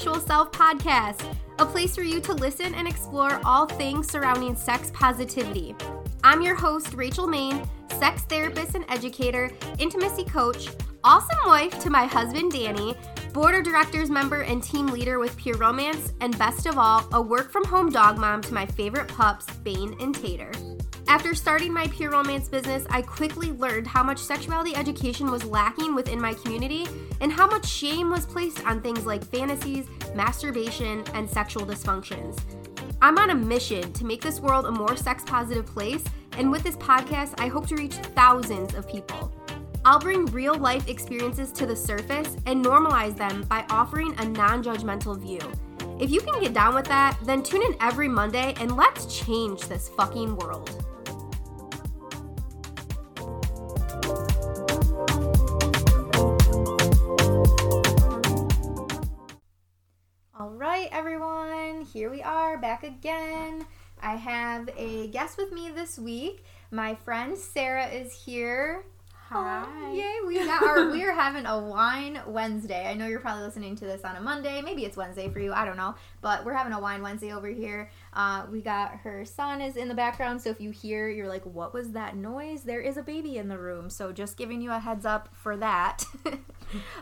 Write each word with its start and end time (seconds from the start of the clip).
Sexual 0.00 0.20
Self 0.20 0.50
podcast, 0.50 1.36
a 1.58 1.66
place 1.66 1.94
for 1.94 2.02
you 2.02 2.22
to 2.22 2.32
listen 2.32 2.74
and 2.74 2.88
explore 2.88 3.38
all 3.44 3.66
things 3.66 4.10
surrounding 4.10 4.56
sex 4.56 4.90
positivity. 4.94 5.76
I'm 6.24 6.40
your 6.40 6.54
host, 6.54 6.94
Rachel 6.94 7.26
Main, 7.26 7.68
sex 7.98 8.22
therapist 8.22 8.74
and 8.74 8.86
educator, 8.88 9.50
intimacy 9.78 10.24
coach, 10.24 10.70
awesome 11.04 11.36
wife 11.44 11.78
to 11.80 11.90
my 11.90 12.06
husband, 12.06 12.52
Danny, 12.52 12.96
board 13.34 13.54
of 13.54 13.62
directors 13.62 14.08
member 14.08 14.40
and 14.40 14.62
team 14.62 14.86
leader 14.86 15.18
with 15.18 15.36
Pure 15.36 15.58
Romance, 15.58 16.14
and 16.22 16.38
best 16.38 16.64
of 16.64 16.78
all, 16.78 17.06
a 17.12 17.20
work 17.20 17.52
from 17.52 17.66
home 17.66 17.90
dog 17.90 18.16
mom 18.16 18.40
to 18.40 18.54
my 18.54 18.64
favorite 18.64 19.08
pups, 19.08 19.54
Bane 19.56 19.94
and 20.00 20.14
Tater. 20.14 20.50
After 21.10 21.34
starting 21.34 21.72
my 21.72 21.88
Pure 21.88 22.12
Romance 22.12 22.48
business, 22.48 22.86
I 22.88 23.02
quickly 23.02 23.50
learned 23.50 23.88
how 23.88 24.04
much 24.04 24.20
sexuality 24.20 24.76
education 24.76 25.28
was 25.28 25.44
lacking 25.44 25.92
within 25.92 26.20
my 26.20 26.34
community 26.34 26.86
and 27.20 27.32
how 27.32 27.48
much 27.48 27.66
shame 27.66 28.10
was 28.10 28.24
placed 28.24 28.64
on 28.64 28.80
things 28.80 29.04
like 29.04 29.24
fantasies, 29.24 29.88
masturbation, 30.14 31.02
and 31.14 31.28
sexual 31.28 31.66
dysfunctions. 31.66 32.38
I'm 33.02 33.18
on 33.18 33.30
a 33.30 33.34
mission 33.34 33.92
to 33.94 34.04
make 34.04 34.22
this 34.22 34.38
world 34.38 34.66
a 34.66 34.70
more 34.70 34.94
sex 34.94 35.24
positive 35.26 35.66
place, 35.66 36.04
and 36.38 36.48
with 36.48 36.62
this 36.62 36.76
podcast, 36.76 37.34
I 37.40 37.48
hope 37.48 37.66
to 37.66 37.74
reach 37.74 37.94
thousands 37.94 38.74
of 38.74 38.88
people. 38.88 39.32
I'll 39.84 39.98
bring 39.98 40.26
real 40.26 40.54
life 40.54 40.88
experiences 40.88 41.50
to 41.54 41.66
the 41.66 41.74
surface 41.74 42.36
and 42.46 42.64
normalize 42.64 43.16
them 43.16 43.42
by 43.48 43.64
offering 43.68 44.14
a 44.20 44.26
non 44.26 44.62
judgmental 44.62 45.20
view. 45.20 45.40
If 45.98 46.12
you 46.12 46.20
can 46.20 46.40
get 46.40 46.54
down 46.54 46.76
with 46.76 46.86
that, 46.86 47.18
then 47.24 47.42
tune 47.42 47.62
in 47.62 47.74
every 47.80 48.06
Monday 48.06 48.54
and 48.60 48.76
let's 48.76 49.06
change 49.06 49.62
this 49.62 49.88
fucking 49.88 50.36
world. 50.36 50.86
Right, 60.80 60.88
everyone, 60.92 61.82
here 61.92 62.08
we 62.08 62.22
are 62.22 62.56
back 62.56 62.84
again. 62.84 63.66
I 64.02 64.16
have 64.16 64.70
a 64.78 65.08
guest 65.08 65.36
with 65.36 65.52
me 65.52 65.70
this 65.70 65.98
week. 65.98 66.42
My 66.70 66.94
friend 66.94 67.36
Sarah 67.36 67.88
is 67.88 68.14
here. 68.14 68.86
Hi. 69.32 69.92
Yay, 69.92 70.16
we 70.26 70.44
got 70.44 70.60
our 70.60 70.90
we 70.90 71.04
are 71.04 71.12
having 71.12 71.46
a 71.46 71.56
wine 71.56 72.20
Wednesday. 72.26 72.88
I 72.88 72.94
know 72.94 73.06
you're 73.06 73.20
probably 73.20 73.44
listening 73.44 73.76
to 73.76 73.84
this 73.84 74.02
on 74.02 74.16
a 74.16 74.20
Monday. 74.20 74.60
Maybe 74.60 74.84
it's 74.84 74.96
Wednesday 74.96 75.28
for 75.28 75.38
you. 75.38 75.52
I 75.52 75.64
don't 75.64 75.76
know. 75.76 75.94
But 76.20 76.44
we're 76.44 76.54
having 76.54 76.72
a 76.72 76.80
wine 76.80 77.00
Wednesday 77.00 77.32
over 77.32 77.46
here. 77.46 77.92
Uh, 78.12 78.46
we 78.50 78.60
got 78.60 78.90
her 78.90 79.24
son 79.24 79.60
is 79.60 79.76
in 79.76 79.86
the 79.86 79.94
background, 79.94 80.42
so 80.42 80.50
if 80.50 80.60
you 80.60 80.72
hear 80.72 81.08
you're 81.08 81.28
like, 81.28 81.44
what 81.44 81.72
was 81.72 81.92
that 81.92 82.16
noise? 82.16 82.64
There 82.64 82.80
is 82.80 82.96
a 82.96 83.04
baby 83.04 83.38
in 83.38 83.46
the 83.46 83.56
room. 83.56 83.88
So 83.88 84.10
just 84.10 84.36
giving 84.36 84.60
you 84.60 84.72
a 84.72 84.80
heads 84.80 85.06
up 85.06 85.28
for 85.32 85.56
that. 85.58 86.04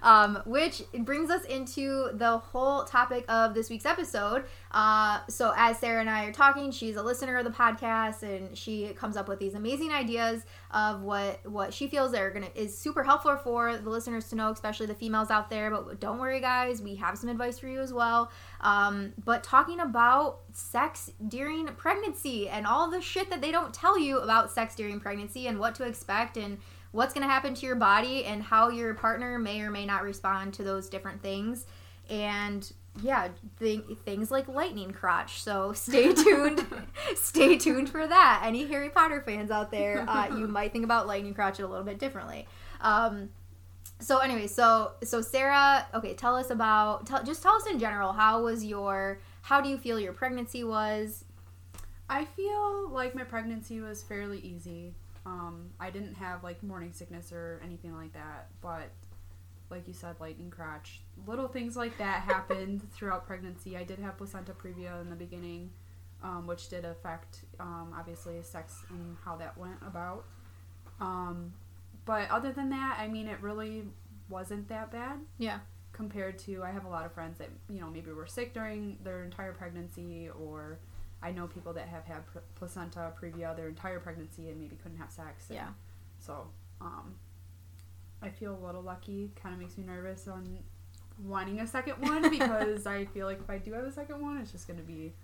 um, 0.03 0.43
which 0.45 0.83
brings 0.99 1.31
us 1.31 1.45
into 1.45 2.11
the 2.13 2.37
whole 2.37 2.85
topic 2.85 3.25
of 3.27 3.55
this 3.55 3.71
week's 3.71 3.87
episode. 3.87 4.45
Uh, 4.71 5.21
so 5.29 5.53
as 5.57 5.79
Sarah 5.79 6.01
and 6.01 6.11
I 6.11 6.27
are 6.27 6.33
talking, 6.33 6.71
she's 6.71 6.97
a 6.97 7.03
listener 7.03 7.39
of 7.39 7.45
the 7.45 7.51
podcast 7.51 8.23
and 8.23 8.57
she 8.57 8.89
comes 8.89 9.17
up 9.17 9.29
with 9.29 9.39
these 9.39 9.55
amazing 9.55 9.93
ideas 9.93 10.43
of 10.71 11.03
what 11.03 11.41
what 11.47 11.73
she 11.73 11.89
feels 11.89 12.13
are 12.15 12.31
gonna 12.31 12.49
is 12.55 12.77
super 12.77 13.03
helpful 13.03 13.37
for 13.37 13.77
the 13.77 13.89
listeners 13.89 14.29
to 14.29 14.37
know, 14.37 14.51
especially 14.51 14.87
the 14.87 14.95
females 14.95 15.31
out 15.31 15.49
there. 15.51 15.71
But 15.71 16.01
don't 16.01 16.19
worry, 16.19 16.41
guys, 16.41 16.83
we 16.83 16.97
have 16.97 17.17
some 17.17 17.31
advice 17.31 17.59
for 17.59 17.69
you 17.69 17.81
as 17.81 17.93
well. 17.93 18.31
Um, 18.61 19.13
but 19.25 19.43
talking 19.43 19.81
about 19.81 20.41
sex 20.53 21.11
during 21.29 21.67
pregnancy 21.69 22.49
and 22.49 22.67
all 22.67 22.91
the 22.91 23.01
shit 23.01 23.31
that 23.31 23.41
they 23.41 23.53
don't 23.53 23.73
tell 23.73 23.99
you 23.99 24.19
about 24.19 24.51
sex 24.51 24.75
during 24.75 25.01
pregnancy 25.01 25.47
and 25.47 25.59
what 25.59 25.75
to 25.77 25.85
expect 25.85 26.37
and 26.37 26.59
what's 26.93 27.13
going 27.13 27.27
to 27.27 27.31
happen 27.33 27.55
to 27.55 27.67
your 27.67 27.77
body 27.77 28.25
and 28.25 28.43
how 28.43 28.69
your 28.71 28.95
partner 28.95 29.39
may 29.39 29.61
or 29.61 29.71
may 29.71 29.85
not 29.87 30.03
respond 30.03 30.55
to 30.55 30.65
those 30.65 30.89
different 30.89 31.23
things. 31.23 31.67
And 32.09 32.71
yeah, 33.03 33.29
th- 33.61 33.85
things 34.05 34.31
like 34.31 34.49
lightning 34.49 34.91
crotch. 34.93 35.43
So 35.43 35.73
stay 35.73 36.13
tuned. 36.15 36.65
stay 37.15 37.57
tuned 37.57 37.89
for 37.89 38.07
that. 38.07 38.43
Any 38.45 38.67
Harry 38.67 38.91
Potter 38.91 39.23
fans 39.25 39.51
out 39.51 39.71
there, 39.71 40.05
uh, 40.09 40.37
you 40.37 40.47
might 40.49 40.73
think 40.73 40.85
about 40.85 41.07
lightning 41.07 41.35
crotch 41.35 41.59
a 41.61 41.67
little 41.67 41.85
bit 41.85 41.99
differently. 41.99 42.47
Um, 42.81 43.31
so 44.01 44.19
anyway, 44.19 44.47
so 44.47 44.93
so 45.03 45.21
Sarah, 45.21 45.87
okay, 45.95 46.15
tell 46.15 46.37
us 46.37 46.51
about 46.51 47.07
tell, 47.07 47.23
just 47.23 47.43
tell 47.43 47.55
us 47.55 47.67
in 47.67 47.79
general 47.79 48.13
how 48.13 48.43
was 48.43 48.65
your 48.65 49.19
how 49.43 49.61
do 49.61 49.69
you 49.69 49.79
feel 49.79 49.99
your 49.99 50.13
pregnancy 50.13 50.63
was? 50.65 51.25
I 52.11 52.25
feel 52.25 52.89
like 52.89 53.15
my 53.15 53.25
pregnancy 53.25 53.81
was 53.81 54.03
fairly 54.03 54.39
easy. 54.39 54.95
Um, 55.27 55.71
I 55.79 55.91
didn't 55.91 56.15
have 56.15 56.43
like 56.43 56.63
morning 56.63 56.93
sickness 56.93 57.33
or 57.33 57.61
anything 57.65 57.95
like 57.95 58.13
that, 58.15 58.49
but 58.63 58.91
like 59.71 59.87
you 59.87 59.95
said, 59.95 60.17
lightning 60.21 60.51
crotch, 60.51 61.01
little 61.27 61.49
things 61.49 61.77
like 61.77 61.97
that 61.99 62.23
happened 62.23 62.83
throughout 62.93 63.27
pregnancy. 63.27 63.77
I 63.77 63.85
did 63.85 63.99
have 63.99 64.17
placenta 64.17 64.53
previa 64.53 65.01
in 65.01 65.11
the 65.11 65.17
beginning, 65.17 65.71
um, 66.23 66.47
which 66.47 66.69
did 66.69 66.85
affect 66.85 67.41
um, 67.61 67.95
obviously 67.97 68.41
sex 68.43 68.77
and 68.91 69.17
how 69.25 69.37
that 69.37 69.57
went 69.59 69.79
about. 69.87 70.25
Um, 71.01 71.53
but 72.05 72.31
other 72.31 72.53
than 72.53 72.71
that, 72.71 72.97
I 72.99 73.09
mean, 73.09 73.29
it 73.29 73.41
really 73.41 73.85
wasn't 74.29 74.69
that 74.69 74.91
bad. 74.91 75.19
Yeah. 75.39 75.59
Compared 75.93 76.39
to, 76.41 76.63
I 76.63 76.71
have 76.71 76.85
a 76.85 76.89
lot 76.89 77.05
of 77.05 77.13
friends 77.13 77.39
that 77.39 77.51
you 77.69 77.81
know 77.81 77.89
maybe 77.91 78.13
were 78.13 78.27
sick 78.27 78.55
during 78.55 78.99
their 79.03 79.25
entire 79.25 79.53
pregnancy, 79.53 80.29
or 80.41 80.79
I 81.23 81.33
know 81.33 81.47
people 81.47 81.73
that 81.73 81.89
have 81.89 82.05
had 82.05 82.23
placenta 82.55 83.13
previa 83.21 83.57
their 83.57 83.69
entire 83.69 83.99
pregnancy 83.99 84.49
and 84.49 84.61
maybe 84.61 84.77
couldn't 84.77 84.99
have 84.99 85.11
sex. 85.11 85.49
And 85.49 85.57
Yeah. 85.57 85.69
So, 86.21 86.49
um, 86.81 87.15
I 88.23 88.31
feel 88.31 88.57
a 88.57 88.65
little 88.65 88.83
lucky. 88.83 89.31
Kind 89.41 89.55
of 89.55 89.61
makes 89.61 89.79
me 89.79 89.85
nervous 89.85 90.29
on 90.29 90.59
wanting 91.25 91.61
a 91.61 91.67
second 91.67 91.95
one 91.95 92.31
because 92.31 92.87
I 92.87 93.05
feel 93.07 93.27
like 93.27 93.41
if 93.41 93.51
I 93.51 93.59
do 93.59 93.73
have 93.73 93.85
a 93.85 93.93
second 93.93 94.21
one, 94.21 94.39
it's 94.39 94.53
just 94.53 94.67
gonna 94.67 94.83
be 94.83 95.15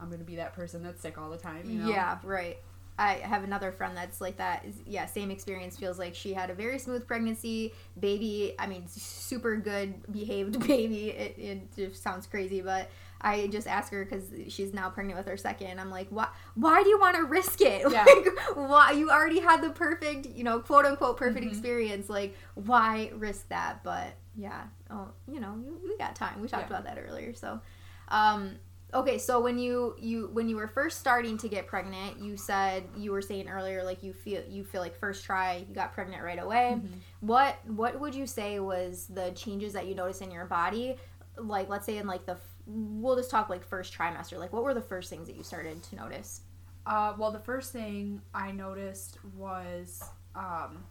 I'm 0.00 0.10
gonna 0.10 0.24
be 0.24 0.36
that 0.36 0.54
person 0.54 0.82
that's 0.82 1.00
sick 1.00 1.18
all 1.18 1.30
the 1.30 1.38
time. 1.38 1.68
You 1.68 1.78
know? 1.80 1.88
Yeah, 1.88 2.18
right. 2.22 2.58
I 2.96 3.14
have 3.14 3.42
another 3.42 3.72
friend 3.72 3.96
that's 3.96 4.20
like 4.20 4.36
that. 4.36 4.64
Is, 4.64 4.76
yeah, 4.86 5.06
same 5.06 5.30
experience. 5.30 5.76
Feels 5.76 5.98
like 5.98 6.14
she 6.14 6.32
had 6.32 6.50
a 6.50 6.54
very 6.54 6.78
smooth 6.78 7.06
pregnancy. 7.06 7.72
Baby, 7.98 8.54
I 8.58 8.66
mean, 8.66 8.86
super 8.86 9.56
good 9.56 9.94
behaved 10.12 10.60
baby. 10.66 11.10
It, 11.10 11.38
it 11.38 11.76
just 11.76 12.02
sounds 12.02 12.26
crazy, 12.26 12.60
but 12.60 12.88
I 13.24 13.46
just 13.48 13.66
ask 13.66 13.90
her 13.92 14.04
because 14.04 14.24
she's 14.48 14.72
now 14.74 14.90
pregnant 14.90 15.16
with 15.18 15.26
her 15.26 15.36
second. 15.36 15.80
I'm 15.80 15.90
like, 15.90 16.08
why? 16.10 16.28
Why 16.54 16.82
do 16.82 16.88
you 16.90 17.00
want 17.00 17.16
to 17.16 17.24
risk 17.24 17.60
it? 17.60 17.82
Yeah. 17.90 18.04
Like, 18.04 18.28
why? 18.54 18.92
You 18.92 19.10
already 19.10 19.40
had 19.40 19.62
the 19.62 19.70
perfect, 19.70 20.26
you 20.26 20.44
know, 20.44 20.60
quote 20.60 20.84
unquote 20.84 21.16
perfect 21.16 21.44
Mhm. 21.46 21.50
experience. 21.50 22.08
Like, 22.08 22.36
why 22.54 23.10
risk 23.16 23.48
that? 23.48 23.82
But 23.82 24.14
yeah, 24.36 24.64
oh, 24.90 25.08
you 25.26 25.40
know, 25.40 25.54
we, 25.66 25.90
we 25.90 25.96
got 25.98 26.14
time. 26.14 26.40
We 26.40 26.48
talked 26.48 26.70
Yeah. 26.70 26.76
about 26.78 26.84
that 26.94 27.02
earlier. 27.02 27.34
So, 27.34 27.60
um, 28.08 28.56
okay 28.92 29.18
so 29.18 29.40
when 29.40 29.58
you 29.58 29.96
you 29.98 30.28
when 30.32 30.48
you 30.48 30.54
were 30.54 30.68
first 30.68 31.00
starting 31.00 31.36
to 31.36 31.48
get 31.48 31.66
pregnant 31.66 32.20
you 32.20 32.36
said 32.36 32.84
you 32.96 33.10
were 33.10 33.22
saying 33.22 33.48
earlier 33.48 33.82
like 33.82 34.04
you 34.04 34.12
feel 34.12 34.40
you 34.48 34.62
feel 34.62 34.80
like 34.80 34.94
first 34.94 35.24
try 35.24 35.64
you 35.68 35.74
got 35.74 35.92
pregnant 35.92 36.22
right 36.22 36.38
away 36.38 36.76
Mhm. 36.78 36.88
what 37.18 37.56
what 37.66 37.98
would 37.98 38.14
you 38.14 38.24
say 38.24 38.60
was 38.60 39.06
the 39.08 39.32
changes 39.32 39.72
that 39.72 39.88
you 39.88 39.96
noticed 39.96 40.22
in 40.22 40.30
your 40.30 40.44
body 40.44 40.96
like 41.38 41.68
let's 41.68 41.86
say 41.86 41.96
in 41.96 42.06
like 42.06 42.24
the 42.24 42.36
we'll 42.66 43.16
just 43.16 43.30
talk 43.30 43.48
like 43.50 43.64
first 43.64 43.92
trimester 43.92 44.38
like 44.38 44.52
what 44.52 44.64
were 44.64 44.74
the 44.74 44.80
first 44.80 45.10
things 45.10 45.26
that 45.26 45.36
you 45.36 45.42
started 45.42 45.82
to 45.82 45.96
notice 45.96 46.40
Uh, 46.86 47.14
well, 47.18 47.30
the 47.30 47.38
first 47.38 47.72
thing 47.72 48.20
I 48.34 48.52
noticed 48.52 49.18
was 49.36 50.02
um, 50.34 50.84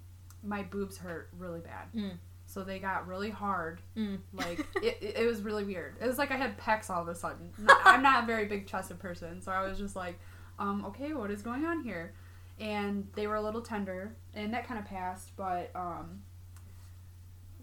my 0.43 0.63
boobs 0.63 0.97
hurt 0.97 1.29
really 1.37 1.59
bad. 1.59 1.91
Mm. 1.95 2.17
So 2.45 2.63
they 2.63 2.79
got 2.79 3.07
really 3.07 3.29
hard. 3.29 3.81
Mm. 3.95 4.19
Like 4.33 4.59
it, 4.83 4.97
it, 5.17 5.27
was 5.27 5.41
really 5.41 5.63
weird. 5.63 5.95
It 6.01 6.07
was 6.07 6.17
like 6.17 6.31
I 6.31 6.35
had 6.35 6.57
pecs 6.57 6.89
all 6.89 7.01
of 7.01 7.07
a 7.07 7.15
sudden. 7.15 7.51
I'm 7.85 8.01
not 8.01 8.23
a 8.23 8.27
very 8.27 8.45
big 8.45 8.67
chested 8.67 8.99
person, 8.99 9.41
so 9.41 9.51
I 9.51 9.67
was 9.67 9.77
just 9.77 9.95
like, 9.95 10.19
um, 10.59 10.85
okay, 10.85 11.13
what 11.13 11.31
is 11.31 11.41
going 11.41 11.65
on 11.65 11.83
here? 11.83 12.13
And 12.59 13.07
they 13.15 13.27
were 13.27 13.35
a 13.35 13.41
little 13.41 13.61
tender, 13.61 14.15
and 14.33 14.53
that 14.53 14.67
kind 14.67 14.79
of 14.79 14.85
passed. 14.85 15.35
But 15.35 15.71
um, 15.75 16.21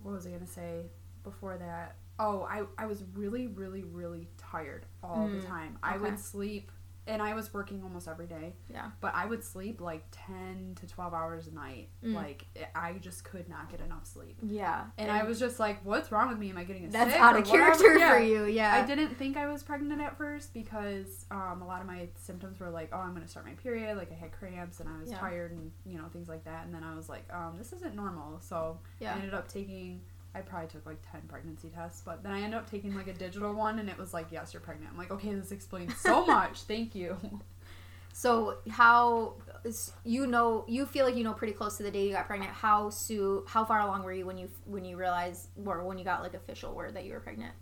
what 0.03 0.13
was 0.15 0.27
I 0.27 0.31
gonna 0.31 0.47
say 0.47 0.87
before 1.23 1.57
that? 1.59 1.97
Oh, 2.21 2.47
I, 2.49 2.63
I 2.77 2.87
was 2.87 3.03
really, 3.15 3.47
really, 3.47 3.83
really 3.83 4.29
tired 4.37 4.85
all 5.03 5.29
Mm, 5.29 5.41
the 5.41 5.47
time. 5.47 5.79
I 5.83 5.97
would 5.97 6.19
sleep, 6.19 6.71
and 7.07 7.23
I 7.23 7.33
was 7.35 7.53
working 7.55 7.83
almost 7.83 8.07
every 8.07 8.27
day. 8.27 8.53
Yeah. 8.69 8.91
But 9.01 9.15
I 9.15 9.25
would 9.25 9.43
sleep 9.43 9.81
like 9.81 10.05
10 10.13 10.77
to 10.81 10.87
12 10.87 11.15
hours 11.15 11.47
a 11.47 11.55
night. 11.55 11.89
Mm. 12.05 12.15
Like, 12.15 12.45
I 12.75 12.93
just 13.01 13.25
could 13.25 13.49
not 13.49 13.71
get 13.71 13.81
enough 13.81 14.05
sleep. 14.07 14.37
yeah 14.43 14.85
And 14.99 15.11
I 15.11 15.25
was 15.25 15.41
just 15.41 15.59
like, 15.59 15.85
what's 15.85 16.13
wrong 16.13 16.29
with 16.29 16.39
me? 16.39 16.51
Am 16.51 16.59
I 16.59 16.65
getting 16.65 16.85
a 16.85 16.89
that's 16.91 17.13
sick 17.13 17.21
out 17.21 17.37
of 17.39 17.45
character 17.47 17.97
Yeah. 17.99 18.13
for 18.13 18.21
you 18.21 18.45
yeah 18.45 18.75
I 18.75 18.87
didn't 18.87 19.17
think 19.17 19.37
I 19.39 19.47
was 19.51 19.63
pregnant 19.63 20.01
at 20.03 20.17
first 20.19 20.53
because 20.55 21.25
um, 21.31 21.63
a 21.63 21.67
lot 21.67 21.81
of 21.81 21.87
my 21.87 22.09
symptoms 22.17 22.61
were 22.61 22.71
like, 22.71 22.91
oh, 22.93 22.99
I'm 22.99 23.11
going 23.15 23.23
to 23.25 23.29
start 23.31 23.47
my 23.47 23.55
period. 23.55 23.97
Like, 23.97 24.13
I 24.13 24.15
had 24.15 24.31
cramps 24.33 24.79
and 24.81 24.89
I 24.89 25.01
was 25.01 25.11
Yeah. 25.11 25.19
tired 25.19 25.53
and, 25.53 25.73
you 25.87 25.97
know, 25.97 26.05
things 26.13 26.29
like 26.29 26.45
that. 26.45 26.67
And 26.67 26.75
then 26.75 26.85
I 26.85 26.95
was 26.95 27.09
like, 27.09 27.25
um, 27.33 27.55
this 27.57 27.73
isn't 27.73 27.97
normal. 27.97 28.41
So 28.41 28.79
Yeah. 29.01 29.15
I 29.15 29.17
ended 29.17 29.33
up 29.35 29.49
taking, 29.49 30.03
I 30.35 30.41
probably 30.41 30.69
took 30.69 30.87
like 30.87 30.99
10 31.11 31.23
pregnancy 31.29 31.69
tests, 31.69 32.03
but 32.05 32.23
then 32.23 32.33
I 32.33 32.41
ended 32.43 32.55
up 32.59 32.71
taking 32.71 32.95
like 32.95 33.09
a 33.09 33.13
digital 33.13 33.53
one 33.53 33.79
and 33.81 33.89
it 33.89 33.99
was 33.99 34.15
like, 34.15 34.27
yes, 34.31 34.53
you're 34.55 34.61
pregnant. 34.61 34.93
I'm 34.93 34.99
like, 34.99 35.11
okay, 35.11 35.35
this 35.35 35.51
explains 35.51 35.97
so 35.99 36.25
much. 36.37 36.61
Thank 36.63 36.95
you. 36.95 37.17
So 38.13 38.59
how 38.69 39.35
you 40.05 40.27
know 40.27 40.65
you 40.69 40.85
feel 40.87 41.05
like 41.07 41.17
you 41.17 41.25
know 41.25 41.33
pretty 41.33 41.53
close 41.53 41.77
to 41.77 41.83
the 41.83 41.91
day 41.91 42.07
you 42.07 42.13
got 42.13 42.27
pregnant. 42.27 42.53
How 42.53 42.91
soon? 42.91 43.45
How 43.47 43.65
far 43.65 43.81
along 43.81 44.03
were 44.03 44.13
you 44.13 44.27
when 44.27 44.37
you 44.37 44.49
when 44.67 44.85
you 44.85 44.97
realized 44.97 45.49
or 45.65 45.83
when 45.85 45.97
you 45.99 46.05
got 46.05 46.23
like 46.23 46.35
official 46.35 46.75
word 46.75 46.95
that 46.95 47.05
you 47.05 47.13
were 47.13 47.21
pregnant? 47.21 47.55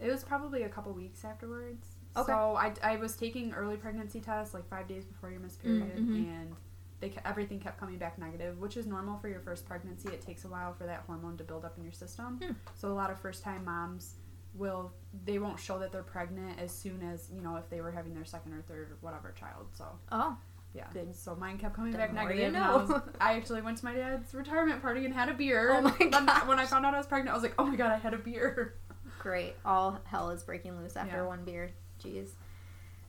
It 0.00 0.10
was 0.10 0.24
probably 0.24 0.64
a 0.64 0.68
couple 0.68 0.92
weeks 0.92 1.24
afterwards. 1.24 1.86
Okay. 2.16 2.30
So 2.32 2.56
I, 2.56 2.72
I 2.82 2.96
was 2.96 3.14
taking 3.16 3.52
early 3.54 3.76
pregnancy 3.76 4.20
tests 4.20 4.52
like 4.54 4.68
five 4.68 4.88
days 4.88 5.04
before 5.04 5.30
your 5.30 5.40
missed 5.40 5.62
period, 5.62 5.96
Mhm. 5.96 6.16
and 6.16 6.56
they 7.02 7.10
ke- 7.10 7.20
everything 7.26 7.60
kept 7.60 7.78
coming 7.78 7.98
back 7.98 8.18
negative, 8.18 8.58
which 8.58 8.78
is 8.78 8.86
normal 8.86 9.18
for 9.18 9.28
your 9.28 9.40
first 9.40 9.66
pregnancy. 9.66 10.08
It 10.08 10.22
takes 10.22 10.44
a 10.46 10.48
while 10.48 10.72
for 10.72 10.84
that 10.86 11.02
hormone 11.06 11.36
to 11.36 11.44
build 11.44 11.64
up 11.66 11.76
in 11.76 11.82
your 11.82 11.92
system. 11.92 12.40
Hmm. 12.42 12.52
So 12.74 12.88
a 12.90 12.94
lot 12.94 13.10
of 13.10 13.18
first 13.20 13.42
time 13.42 13.64
moms 13.66 14.14
will 14.54 14.92
they 15.24 15.38
won't 15.38 15.58
show 15.58 15.78
that 15.80 15.92
they're 15.92 16.02
pregnant 16.02 16.58
as 16.58 16.70
soon 16.70 17.02
as 17.02 17.28
you 17.34 17.42
know 17.42 17.56
if 17.56 17.68
they 17.70 17.80
were 17.82 17.90
having 17.90 18.14
their 18.14 18.24
second 18.24 18.52
or 18.54 18.62
third 18.62 18.90
or 18.92 18.96
whatever 19.02 19.34
child. 19.38 19.66
So 19.74 19.84
Oh, 20.10 20.36
yeah, 20.74 20.86
Good. 20.92 21.14
so 21.14 21.34
mine 21.34 21.58
kept 21.58 21.74
coming 21.74 21.92
The 21.92 21.98
back 21.98 22.14
negative. 22.14 22.38
you 22.38 22.44
and 22.46 22.56
I, 22.56 22.76
was, 22.76 22.88
know. 22.88 23.02
I 23.20 23.34
actually 23.34 23.60
went 23.62 23.76
to 23.78 23.84
my 23.84 23.92
dad's 23.94 24.32
retirement 24.34 24.80
party 24.80 25.04
and 25.04 25.12
had 25.12 25.28
a 25.28 25.34
beer. 25.34 25.72
Oh 25.72 25.76
and 25.78 25.84
my 25.84 26.06
gosh. 26.24 26.46
When 26.46 26.58
I 26.58 26.64
found 26.66 26.86
out 26.86 26.94
I 26.94 26.98
was 26.98 27.06
pregnant, 27.06 27.30
I 27.30 27.34
was 27.34 27.42
like, 27.42 27.54
oh 27.58 27.64
my 27.66 27.76
god, 27.76 27.92
I 27.92 27.96
had 27.98 28.14
a 28.14 28.18
beer. 28.18 28.74
great! 29.18 29.54
All 29.64 29.98
hell 30.04 30.30
is 30.30 30.42
breaking 30.44 30.78
loose 30.80 30.96
after 30.96 31.16
Yeah. 31.18 31.26
one 31.26 31.44
beer. 31.44 31.72
Jeez. 32.02 32.30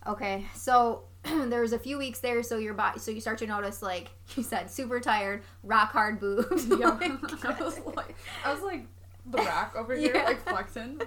Okay, 0.08 0.46
so 0.56 1.04
there's 1.24 1.72
a 1.74 1.80
few 1.80 1.98
weeks 1.98 2.20
there, 2.20 2.44
so 2.44 2.58
your 2.58 2.74
body, 2.74 3.00
so 3.00 3.12
you 3.12 3.22
start 3.22 3.38
to 3.40 3.48
notice, 3.48 3.82
like 3.82 4.10
you 4.36 4.44
said, 4.44 4.70
super 4.70 5.00
tired, 5.00 5.44
rock 5.64 5.92
hard 5.92 6.20
boobs. 6.20 6.68
Yeah, 6.80 6.90
Like- 6.90 7.46
I 7.46 7.64
was 7.64 7.80
like, 7.96 8.16
I 8.46 8.54
was 8.54 8.62
like 8.64 8.86
the 9.26 9.38
rock 9.38 9.76
over 9.78 9.96
here, 9.96 10.12
Yeah. 10.16 10.24
like 10.26 10.42
flexing 10.48 11.02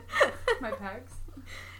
my 0.61 0.71
pecs. 0.71 1.13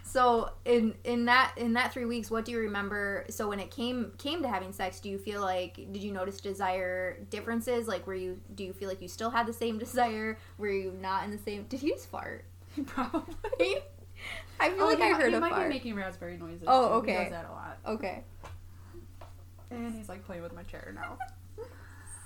So 0.03 0.51
in 0.65 0.93
in 1.03 1.25
that 1.25 1.53
in 1.57 1.73
that 1.73 1.91
three 1.91 2.05
weeks, 2.05 2.31
what 2.31 2.45
do 2.45 2.51
you 2.53 2.59
remember? 2.59 3.25
So 3.29 3.49
when 3.49 3.59
it 3.59 3.71
came 3.71 4.13
came 4.17 4.41
to 4.43 4.47
having 4.47 4.71
sex, 4.71 4.99
do 5.01 5.09
you 5.09 5.17
feel 5.17 5.41
like 5.41 5.75
did 5.75 5.97
you 6.01 6.13
notice 6.13 6.39
desire 6.39 7.19
differences? 7.29 7.87
Like 7.89 8.07
were 8.07 8.13
you 8.15 8.39
do 8.55 8.63
you 8.63 8.71
feel 8.71 8.87
like 8.87 9.01
you 9.01 9.09
still 9.09 9.29
had 9.31 9.45
the 9.47 9.53
same 9.53 9.77
desire? 9.79 10.37
Were 10.57 10.69
you 10.69 10.93
not 11.01 11.25
in 11.25 11.31
the 11.31 11.37
same? 11.39 11.63
Did 11.63 11.83
you 11.83 11.93
just 11.93 12.07
fart? 12.09 12.45
Probably. 12.85 13.77
I 14.59 14.69
feel 14.71 14.83
Oh, 14.83 14.87
like 14.87 15.01
I 15.01 15.09
yeah, 15.09 15.17
heard 15.17 15.29
he 15.29 15.35
a 15.35 15.39
might 15.39 15.51
fart. 15.51 15.67
be 15.69 15.73
making 15.75 15.95
raspberry 15.95 16.37
noises. 16.37 16.63
Oh, 16.67 17.01
too. 17.01 17.07
He 17.07 17.13
okay. 17.13 17.23
does 17.25 17.31
that 17.31 17.45
a 17.49 17.51
lot. 17.51 17.77
okay. 17.85 18.23
And 19.69 19.93
he's 19.93 20.07
like 20.09 20.25
playing 20.25 20.43
with 20.43 20.53
my 20.53 20.63
chair 20.63 20.91
now. 20.95 21.17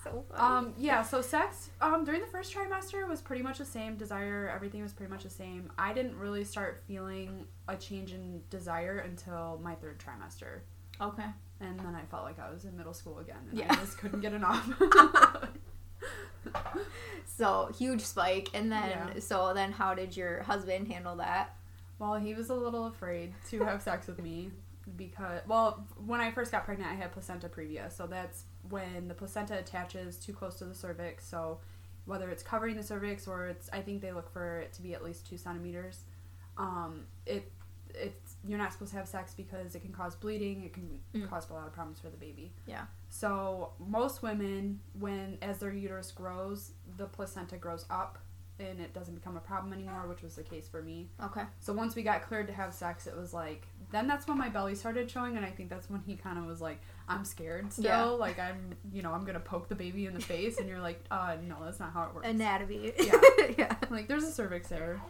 So 0.03 0.25
Um, 0.33 0.73
yeah, 0.79 1.03
so 1.03 1.21
sex 1.21 1.69
um, 1.79 2.03
during 2.05 2.21
the 2.21 2.27
first 2.27 2.51
trimester 2.55 3.07
was 3.07 3.21
pretty 3.21 3.43
much 3.43 3.59
the 3.59 3.65
same. 3.65 3.97
Desire, 3.97 4.51
everything 4.51 4.81
was 4.81 4.93
pretty 4.93 5.11
much 5.11 5.21
the 5.21 5.29
same. 5.29 5.71
I 5.77 5.93
didn't 5.93 6.17
really 6.17 6.43
start 6.43 6.81
feeling 6.87 7.45
a 7.67 7.75
change 7.75 8.11
in 8.11 8.41
desire 8.49 8.97
until 8.97 9.59
my 9.61 9.75
third 9.75 9.99
trimester. 9.99 10.61
okay. 10.99 11.27
And 11.59 11.79
then 11.81 11.93
I 11.93 12.01
felt 12.09 12.23
like 12.23 12.39
I 12.39 12.49
was 12.51 12.65
in 12.65 12.75
middle 12.75 12.95
school 12.95 13.19
again. 13.19 13.37
And 13.51 13.59
Yeah. 13.59 13.67
I 13.69 13.75
just 13.75 13.99
couldn't 13.99 14.21
get 14.21 14.33
enough. 14.41 14.67
So 17.25 17.71
huge 17.77 18.01
spike, 18.01 18.49
and 18.55 18.71
then 18.71 18.89
Yeah. 18.89 19.19
so 19.19 19.53
then 19.53 19.71
how 19.71 19.93
did 19.93 20.15
your 20.17 20.41
husband 20.43 20.87
handle 20.87 21.15
that? 21.17 21.55
Well, 22.01 22.15
he 22.15 22.33
was 22.33 22.49
a 22.49 22.55
little 22.55 22.87
afraid 22.87 23.33
to 23.51 23.63
have 23.63 23.81
sex 23.83 24.07
with 24.07 24.19
me 24.21 24.49
because, 24.97 25.41
well, 25.47 25.85
when 26.05 26.19
I 26.19 26.31
first 26.31 26.51
got 26.51 26.65
pregnant, 26.65 26.89
I 26.91 26.95
had 26.95 27.11
placenta 27.11 27.47
previa. 27.47 27.91
So 27.95 28.07
that's 28.07 28.45
when 28.69 29.07
the 29.07 29.13
placenta 29.13 29.57
attaches 29.59 30.17
too 30.17 30.33
close 30.33 30.55
to 30.57 30.65
the 30.65 30.73
cervix. 30.73 31.25
So 31.27 31.59
whether 32.05 32.29
it's 32.31 32.41
covering 32.41 32.75
the 32.75 32.81
cervix 32.83 33.27
or 33.27 33.47
it's, 33.47 33.69
I 33.71 33.81
think 33.81 34.01
they 34.01 34.11
look 34.11 34.33
for 34.33 34.59
it 34.59 34.73
to 34.73 34.81
be 34.81 34.95
at 34.95 35.03
least 35.03 35.29
two 35.29 35.37
centimeters. 35.37 36.05
Um, 36.57 37.05
it, 37.27 37.51
it's 37.93 38.35
you're 38.43 38.57
not 38.57 38.73
supposed 38.73 38.91
to 38.93 38.97
have 38.97 39.07
sex 39.07 39.33
because 39.35 39.75
it 39.75 39.81
can 39.81 39.91
cause 39.91 40.15
bleeding. 40.15 40.63
It 40.63 40.73
can 40.73 40.99
Mm. 41.13 41.29
cause 41.29 41.49
a 41.49 41.53
lot 41.53 41.67
of 41.67 41.73
problems 41.73 41.99
for 41.99 42.09
the 42.09 42.17
baby. 42.17 42.51
Yeah. 42.65 42.85
So 43.09 43.73
most 43.79 44.23
women, 44.23 44.79
when 44.97 45.37
as 45.41 45.59
their 45.59 45.71
uterus 45.73 46.11
grows, 46.11 46.71
the 46.97 47.05
placenta 47.05 47.57
grows 47.57 47.85
up, 47.91 48.17
and 48.59 48.79
it 48.79 48.93
doesn't 48.93 49.15
become 49.15 49.37
a 49.37 49.39
problem 49.41 49.73
anymore, 49.73 50.07
which 50.07 50.21
was 50.21 50.35
the 50.35 50.43
case 50.43 50.67
for 50.67 50.81
me. 50.81 51.09
Okay. 51.23 51.43
So 51.59 51.73
once 51.73 51.95
we 51.95 52.03
got 52.03 52.23
cleared 52.23 52.47
to 52.47 52.53
have 52.53 52.73
sex, 52.73 53.07
it 53.07 53.15
was 53.15 53.33
like 53.33 53.67
then 53.91 54.07
that's 54.07 54.27
when 54.27 54.37
my 54.37 54.49
belly 54.49 54.75
started 54.75 55.09
showing, 55.09 55.37
and 55.37 55.45
I 55.45 55.49
think 55.49 55.69
that's 55.69 55.89
when 55.89 56.01
he 56.01 56.15
kind 56.15 56.37
of 56.37 56.45
was 56.45 56.61
like, 56.61 56.79
"I'm 57.07 57.25
scared 57.25 57.71
still. 57.73 57.85
Yeah. 57.85 58.03
Like 58.03 58.39
I'm, 58.39 58.75
you 58.91 59.01
know, 59.01 59.11
I'm 59.11 59.25
gonna 59.25 59.39
poke 59.39 59.67
the 59.67 59.75
baby 59.75 60.05
in 60.05 60.13
the 60.13 60.21
face," 60.21 60.57
and 60.59 60.67
you're 60.67 60.79
like, 60.79 61.03
"Uh, 61.11 61.35
no, 61.47 61.57
that's 61.63 61.79
not 61.79 61.93
how 61.93 62.03
it 62.03 62.15
works." 62.15 62.27
Anatomy. 62.27 62.93
Yeah. 62.97 63.21
yeah. 63.57 63.75
like 63.89 64.07
there's 64.07 64.23
a 64.23 64.31
cervix 64.31 64.69
there. 64.69 65.01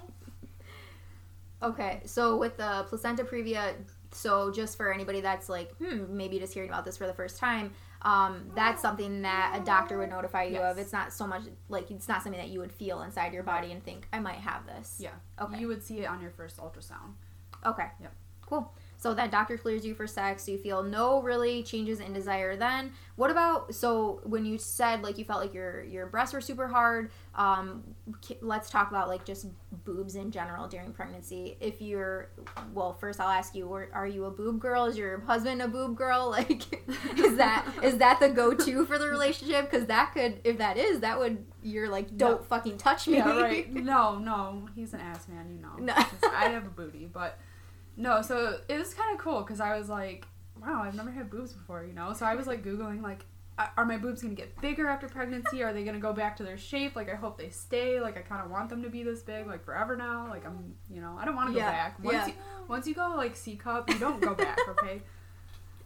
Okay, 1.63 2.01
so 2.05 2.37
with 2.37 2.57
the 2.57 2.85
placenta 2.89 3.23
previa, 3.23 3.75
so 4.11 4.51
just 4.51 4.77
for 4.77 4.91
anybody 4.91 5.21
that's 5.21 5.47
like, 5.47 5.75
hmm, 5.77 6.05
maybe 6.17 6.39
just 6.39 6.53
hearing 6.53 6.69
about 6.69 6.85
this 6.85 6.97
for 6.97 7.05
the 7.05 7.13
first 7.13 7.37
time, 7.37 7.71
um, 8.03 8.51
that's 8.55 8.81
something 8.81 9.21
that 9.21 9.59
a 9.61 9.63
doctor 9.63 9.97
would 9.99 10.09
notify 10.09 10.43
you 10.43 10.57
of. 10.57 10.77
It's 10.77 10.93
not 10.93 11.13
so 11.13 11.27
much 11.27 11.43
like 11.69 11.91
it's 11.91 12.07
not 12.07 12.23
something 12.23 12.41
that 12.41 12.49
you 12.49 12.59
would 12.59 12.71
feel 12.71 13.01
inside 13.03 13.33
your 13.33 13.43
body 13.43 13.71
and 13.71 13.83
think, 13.83 14.07
I 14.11 14.19
might 14.19 14.39
have 14.39 14.65
this. 14.65 14.97
Yeah. 14.99 15.11
Okay. 15.39 15.59
You 15.59 15.67
would 15.67 15.83
see 15.83 15.99
it 15.99 16.05
on 16.05 16.21
your 16.21 16.31
first 16.31 16.57
ultrasound. 16.57 17.13
Okay. 17.65 17.87
Yep. 18.01 18.13
Cool. 18.45 18.73
So 19.01 19.15
that 19.15 19.31
doctor 19.31 19.57
clears 19.57 19.83
you 19.83 19.95
for 19.95 20.05
sex. 20.05 20.47
You 20.47 20.59
feel 20.59 20.83
no 20.83 21.23
really 21.23 21.63
changes 21.63 21.99
in 21.99 22.13
desire. 22.13 22.55
Then 22.55 22.91
what 23.15 23.31
about 23.31 23.73
so 23.73 24.21
when 24.25 24.45
you 24.45 24.59
said 24.59 25.01
like 25.01 25.17
you 25.17 25.25
felt 25.25 25.41
like 25.41 25.55
your 25.55 25.83
your 25.83 26.05
breasts 26.05 26.33
were 26.35 26.39
super 26.41 26.67
hard? 26.67 27.09
Um, 27.33 27.83
let's 28.41 28.69
talk 28.69 28.91
about 28.91 29.07
like 29.07 29.25
just 29.25 29.47
boobs 29.85 30.15
in 30.15 30.29
general 30.29 30.67
during 30.67 30.91
pregnancy. 30.93 31.57
If 31.59 31.81
you're 31.81 32.29
well, 32.75 32.93
first 32.93 33.19
I'll 33.19 33.29
ask 33.29 33.55
you: 33.55 33.71
are- 33.73 34.05
you 34.07 34.25
a 34.25 34.31
boob 34.31 34.59
girl? 34.59 34.85
Is 34.85 34.95
your 34.97 35.21
husband 35.21 35.63
a 35.63 35.67
boob 35.67 35.97
girl? 35.97 36.29
Like, 36.41 36.71
is 37.17 37.37
that 37.37 37.65
is 37.81 37.97
that 37.97 38.19
the 38.19 38.29
go 38.29 38.53
to 38.53 38.85
for 38.85 38.99
the 38.99 39.07
relationship? 39.07 39.69
Because 39.71 39.87
that 39.87 40.11
could, 40.13 40.41
if 40.43 40.59
that 40.59 40.77
is, 40.77 40.99
that 40.99 41.17
would 41.17 41.43
you're 41.63 41.89
like, 41.89 42.15
don't 42.17 42.41
No. 42.41 42.45
fucking 42.47 42.77
touch 42.77 43.07
me. 43.07 43.15
Yeah, 43.17 43.41
right. 43.41 43.73
No, 43.91 44.19
no, 44.19 44.67
he's 44.75 44.93
an 44.93 44.99
ass 45.01 45.27
man, 45.27 45.49
you 45.49 45.59
know. 45.59 45.75
No. 45.79 45.93
I 46.31 46.49
have 46.49 46.65
a 46.67 46.69
booty, 46.69 47.09
but 47.11 47.39
no. 47.97 48.21
So 48.21 48.59
it 48.67 48.77
was 48.77 48.93
kind 48.93 49.13
of 49.13 49.19
cool 49.23 49.41
because 49.41 49.59
I 49.59 49.77
was 49.77 49.89
like, 49.89 50.27
wow, 50.61 50.81
I've 50.83 50.95
never 50.95 51.11
had 51.11 51.29
boobs 51.29 51.53
before, 51.53 51.83
you 51.83 51.93
know. 51.93 52.13
So 52.13 52.25
I 52.25 52.35
was 52.35 52.47
like 52.47 52.63
googling 52.63 53.01
like, 53.01 53.25
are 53.77 53.85
my 53.85 53.97
boobs 53.97 54.21
gonna 54.23 54.33
get 54.33 54.59
bigger 54.61 54.87
after 54.87 55.07
pregnancy? 55.07 55.61
Are 55.61 55.71
they 55.73 55.83
gonna 55.83 55.99
go 55.99 56.13
back 56.13 56.35
to 56.37 56.43
their 56.43 56.57
shape? 56.57 56.95
Like 56.95 57.11
I 57.11 57.15
hope 57.15 57.37
they 57.37 57.49
stay. 57.49 57.99
Like 57.99 58.17
I 58.17 58.21
kind 58.21 58.43
of 58.43 58.49
want 58.49 58.69
them 58.69 58.81
to 58.83 58.89
be 58.89 59.03
this 59.03 59.21
big, 59.21 59.45
like 59.45 59.63
forever 59.63 59.95
now. 59.95 60.27
Like 60.29 60.45
I'm, 60.45 60.73
you 60.89 61.01
know, 61.01 61.15
I 61.19 61.25
don't 61.25 61.35
want 61.35 61.49
to 61.49 61.53
go 61.53 61.59
Yeah, 61.59 61.71
back. 61.71 62.03
Once 62.03 62.13
yeah. 62.15 62.27
you 62.27 62.33
once 62.67 62.87
you 62.87 62.95
go 62.95 63.13
like 63.15 63.35
C 63.35 63.55
cup, 63.55 63.89
you 63.89 63.99
don't 63.99 64.19
go 64.21 64.33
back. 64.33 64.57
Okay. 64.69 65.01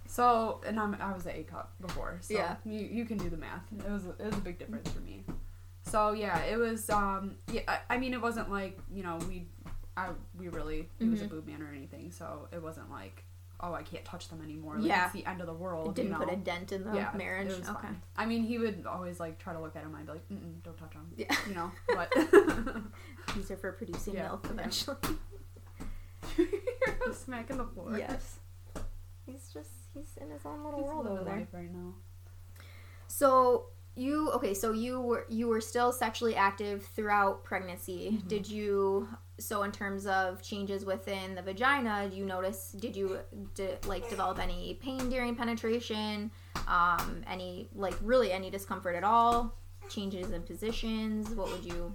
So 0.07 0.61
and 0.65 0.79
I'm 0.79 0.95
I 1.01 1.11
was 1.13 1.25
at 1.27 1.35
A 1.35 1.43
cup 1.43 1.73
before, 1.81 2.17
so 2.21 2.33
Yeah. 2.35 2.55
you 2.65 2.79
you 2.79 3.05
can 3.05 3.17
do 3.17 3.29
the 3.29 3.37
math. 3.37 3.63
It 3.77 3.89
was 3.91 4.05
it 4.05 4.23
was 4.25 4.35
a 4.37 4.41
big 4.41 4.59
difference 4.59 4.89
for 4.91 4.99
me. 5.01 5.23
So 5.83 6.13
yeah, 6.13 6.39
it 6.43 6.57
was. 6.57 6.89
Um, 6.89 7.35
yeah, 7.51 7.61
I, 7.67 7.79
I 7.95 7.97
mean, 7.97 8.13
it 8.13 8.21
wasn't 8.21 8.49
like 8.49 8.79
you 8.93 9.03
know 9.03 9.17
we, 9.27 9.47
I 9.97 10.09
we 10.37 10.47
really 10.49 10.89
he 10.99 11.07
was 11.07 11.21
a 11.21 11.25
Mhm. 11.25 11.29
boob 11.29 11.47
man 11.47 11.61
or 11.61 11.71
anything. 11.71 12.11
So 12.11 12.47
it 12.51 12.61
wasn't 12.61 12.89
like 12.91 13.23
oh 13.61 13.73
I 13.73 13.83
can't 13.83 14.03
touch 14.03 14.27
them 14.27 14.41
anymore. 14.43 14.75
Like, 14.77 14.87
Yeah. 14.87 15.05
it's 15.05 15.13
the 15.13 15.25
end 15.25 15.39
of 15.39 15.47
the 15.47 15.53
It 15.53 15.59
world. 15.59 15.95
didn't 15.95 16.11
you 16.11 16.17
know? 16.19 16.25
put 16.25 16.33
a 16.33 16.35
dent 16.35 16.71
in 16.73 16.83
the 16.83 16.93
yeah, 16.93 17.11
marriage. 17.15 17.47
It 17.51 17.69
okay. 17.69 17.87
fine. 17.87 18.01
I 18.17 18.25
mean, 18.25 18.43
he 18.43 18.59
would 18.59 18.85
always 18.85 19.17
like 19.19 19.39
try 19.39 19.53
to 19.53 19.59
look 19.61 19.75
at 19.77 19.83
him. 19.83 19.95
I'd 19.95 20.05
be 20.05 20.11
like, 20.11 20.27
Mm-mm, 20.29 20.61
don't 20.63 20.77
touch 20.77 20.93
him. 20.93 21.07
Yeah. 21.15 21.33
You 21.47 21.55
know, 21.55 21.71
but 21.95 22.11
These 23.35 23.49
are 23.51 23.57
for 23.57 23.71
producing 23.71 24.15
Yeah, 24.15 24.27
milk 24.27 24.41
yeah. 24.45 24.51
eventually. 24.51 24.97
you're 26.37 27.13
smacking 27.13 27.57
the 27.57 27.65
floor. 27.65 27.97
yes. 27.97 28.39
He's 29.25 29.49
just 29.53 29.69
he's 29.93 30.17
in 30.21 30.29
his 30.29 30.45
own 30.45 30.63
little 30.63 30.79
He's 30.81 30.87
world 30.87 31.07
over 31.07 31.23
there. 31.23 31.37
life 31.37 31.47
right 31.53 31.71
now. 31.73 31.93
So 33.07 33.67
you 33.95 34.29
okay? 34.31 34.53
So 34.53 34.71
you 34.71 34.99
were 35.01 35.25
you 35.29 35.47
were 35.47 35.61
still 35.61 35.91
sexually 35.91 36.35
active 36.35 36.85
throughout 36.95 37.43
pregnancy. 37.43 38.19
Mhm. 38.21 38.27
Did 38.27 38.49
you? 38.49 39.07
So 39.37 39.63
in 39.63 39.71
terms 39.71 40.07
of 40.07 40.41
changes 40.41 40.85
within 40.85 41.35
the 41.35 41.41
vagina, 41.41 42.07
do 42.09 42.15
you 42.15 42.25
notice? 42.25 42.71
Did 42.79 42.95
you 42.95 43.19
de, 43.53 43.77
like 43.85 44.09
develop 44.09 44.39
any 44.39 44.75
pain 44.81 45.09
during 45.09 45.35
penetration? 45.35 46.31
Um, 46.67 47.21
any 47.27 47.69
like 47.75 47.95
really 48.01 48.31
any 48.31 48.49
discomfort 48.49 48.95
at 48.95 49.03
all? 49.03 49.53
Changes 49.89 50.31
in 50.31 50.41
positions? 50.43 51.29
What 51.31 51.51
would 51.51 51.65
you? 51.65 51.93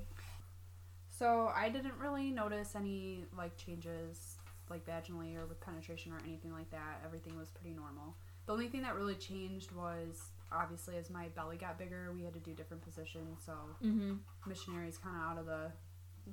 So 1.09 1.50
I 1.54 1.68
didn't 1.68 1.94
really 2.00 2.30
notice 2.30 2.75
any 2.76 3.25
like 3.37 3.56
changes 3.56 4.37
like 4.68 4.87
vaginally 4.87 5.37
or 5.37 5.47
with 5.47 5.61
penetration 5.61 6.12
or 6.12 6.18
anything 6.26 6.52
like 6.52 6.70
that. 6.70 7.00
Everything 7.04 7.37
was 7.38 7.50
pretty 7.50 7.75
normal. 7.75 8.16
The 8.47 8.52
only 8.52 8.68
thing 8.68 8.82
that 8.82 8.94
really 8.94 9.14
changed 9.16 9.73
was 9.73 10.28
obviously 10.52 10.97
as 10.97 11.11
my 11.11 11.28
belly 11.35 11.56
got 11.56 11.78
bigger, 11.78 12.12
we 12.14 12.23
had 12.25 12.35
to 12.35 12.40
do 12.40 12.52
different 12.52 12.82
positions. 12.85 13.40
So 13.44 13.52
Mm-hmm. 13.85 14.14
missionary's 14.47 14.99
kind 14.99 15.16
of 15.16 15.23
out 15.23 15.38
of 15.38 15.47
the 15.47 15.73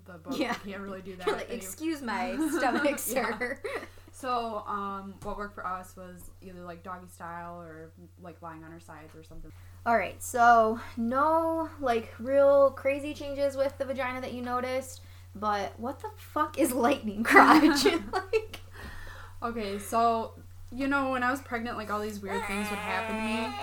the 0.05 0.13
book. 0.13 0.37
Yeah. 0.37 0.55
You 0.65 0.71
can't 0.71 0.83
really 0.83 1.01
do 1.01 1.15
that. 1.17 1.27
Like, 1.27 1.49
excuse 1.49 2.01
my 2.01 2.35
stomach, 2.57 2.85
Yeah. 2.85 2.95
sir. 2.97 3.59
So 4.11 4.63
um, 4.67 5.13
what 5.23 5.37
worked 5.37 5.53
for 5.53 5.65
us 5.65 5.95
was 5.95 6.31
either 6.41 6.61
like 6.61 6.81
doggy 6.83 7.07
style 7.07 7.61
or 7.61 7.91
like 8.21 8.41
lying 8.41 8.63
on 8.63 8.71
our 8.73 8.79
sides 8.79 9.13
or 9.15 9.23
something. 9.23 9.51
All 9.85 9.95
right, 9.95 10.21
so 10.21 10.79
no 10.97 11.69
like 11.79 12.13
real 12.19 12.71
crazy 12.71 13.13
changes 13.13 13.55
with 13.55 13.77
the 13.77 13.85
vagina 13.85 14.19
that 14.21 14.33
you 14.33 14.41
noticed, 14.41 15.01
but 15.35 15.79
what 15.79 15.99
the 15.99 16.09
fuck 16.17 16.57
is 16.57 16.71
lightning 16.73 17.23
crotch? 17.23 17.85
like, 18.11 18.59
Okay, 19.43 19.77
so 19.77 20.33
you 20.71 20.87
know, 20.87 21.11
when 21.11 21.23
I 21.23 21.29
was 21.31 21.41
pregnant, 21.41 21.77
like 21.77 21.91
all 21.91 22.01
these 22.01 22.19
weird 22.19 22.43
things 22.47 22.69
would 22.69 22.79
happen 22.79 23.15
to 23.15 23.21
me. 23.21 23.55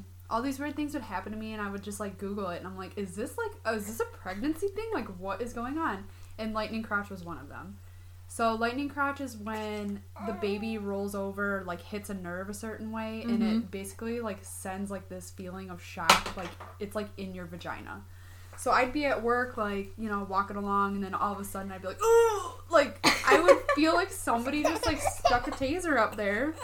That- 0.00 0.08
That's 0.08 0.24
the 0.24 0.30
baby 0.30 0.30
talking. 0.30 0.30
All 0.30 0.42
these 0.42 0.58
weird 0.60 0.76
things 0.76 0.94
would 0.94 1.02
happen 1.02 1.32
to 1.32 1.38
me, 1.38 1.52
and 1.52 1.60
I 1.60 1.68
would 1.68 1.82
just 1.82 1.98
like 1.98 2.18
Google 2.18 2.50
it, 2.50 2.58
and 2.58 2.66
I'm 2.66 2.78
like, 2.78 2.96
is 2.96 3.16
this 3.16 3.36
like, 3.36 3.50
oh, 3.64 3.74
is 3.74 3.86
this 3.86 4.00
a 4.00 4.04
pregnancy 4.04 4.68
thing? 4.68 4.88
Like, 4.94 5.08
what 5.18 5.42
is 5.42 5.52
going 5.52 5.76
on? 5.76 6.04
And 6.38 6.54
lightning 6.54 6.82
crotch 6.82 7.10
was 7.10 7.24
one 7.24 7.38
of 7.38 7.48
them. 7.48 7.78
So 8.28 8.54
lightning 8.54 8.88
crotch 8.88 9.20
is 9.20 9.36
when 9.36 10.02
the 10.24 10.34
baby 10.34 10.78
rolls 10.78 11.16
over, 11.16 11.64
like 11.66 11.80
hits 11.82 12.10
a 12.10 12.14
nerve 12.14 12.48
a 12.48 12.54
certain 12.54 12.92
way, 12.92 13.22
and 13.22 13.42
it 13.42 13.46
mm-hmm. 13.46 13.58
basically 13.72 14.20
like 14.20 14.38
sends 14.42 14.88
like 14.88 15.08
this 15.08 15.30
feeling 15.30 15.68
of 15.68 15.82
shock, 15.82 16.36
like 16.36 16.50
it's 16.78 16.94
like 16.94 17.08
in 17.16 17.34
your 17.34 17.46
vagina. 17.46 18.04
So 18.56 18.70
I'd 18.70 18.92
be 18.92 19.06
at 19.06 19.20
work, 19.20 19.56
like 19.56 19.92
you 19.98 20.08
know, 20.08 20.24
walking 20.30 20.56
along, 20.56 20.94
and 20.94 21.02
then 21.02 21.12
all 21.12 21.32
of 21.32 21.40
a 21.40 21.44
sudden 21.44 21.72
I'd 21.72 21.82
be 21.82 21.88
like, 21.88 21.98
oh, 22.00 22.62
like 22.70 23.04
I 23.04 23.40
would 23.40 23.58
feel 23.74 23.94
like 23.94 24.12
somebody 24.12 24.62
just 24.62 24.86
like 24.86 25.00
stuck 25.00 25.48
a 25.48 25.50
taser 25.50 25.98
up 25.98 26.16
there. 26.16 26.54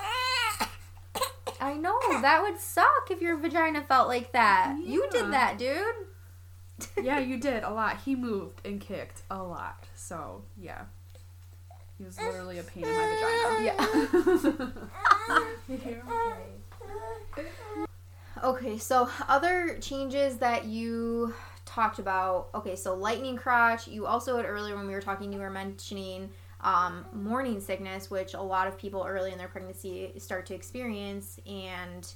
I 1.60 1.74
know 1.74 1.98
that 2.20 2.42
would 2.42 2.58
suck 2.58 3.10
if 3.10 3.20
your 3.20 3.36
vagina 3.36 3.82
felt 3.82 4.08
like 4.08 4.32
that. 4.32 4.76
You 4.84 5.08
did 5.10 5.32
that, 5.32 5.58
dude. 5.58 5.94
Yeah, 7.02 7.20
you 7.20 7.38
did 7.38 7.62
a 7.62 7.70
lot. 7.70 8.00
He 8.04 8.14
moved 8.14 8.60
and 8.66 8.78
kicked 8.78 9.22
a 9.30 9.42
lot. 9.42 9.84
So 9.94 10.42
yeah, 10.60 10.82
he 11.96 12.04
was 12.04 12.20
literally 12.20 12.58
a 12.58 12.62
pain 12.62 12.84
in 12.84 12.90
my 12.90 13.06
vagina. 13.64 14.72
Yeah. 15.68 17.38
Okay, 18.44 18.76
so 18.76 19.08
other 19.28 19.78
changes 19.80 20.36
that 20.38 20.66
you 20.66 21.32
talked 21.64 21.98
about. 21.98 22.48
Okay, 22.54 22.76
so 22.76 22.94
lightning 22.94 23.36
crotch. 23.36 23.88
You 23.88 24.06
also 24.06 24.36
had 24.36 24.44
earlier 24.44 24.76
when 24.76 24.86
we 24.86 24.92
were 24.92 25.00
talking, 25.00 25.32
you 25.32 25.38
were 25.38 25.48
mentioning 25.50 26.28
um, 26.60 27.04
morning 27.12 27.60
sickness, 27.60 28.10
which 28.10 28.34
a 28.34 28.42
lot 28.42 28.66
of 28.68 28.78
people 28.78 29.04
early 29.06 29.32
in 29.32 29.38
their 29.38 29.48
pregnancy 29.48 30.12
start 30.18 30.46
to 30.46 30.54
experience. 30.54 31.38
And 31.46 32.06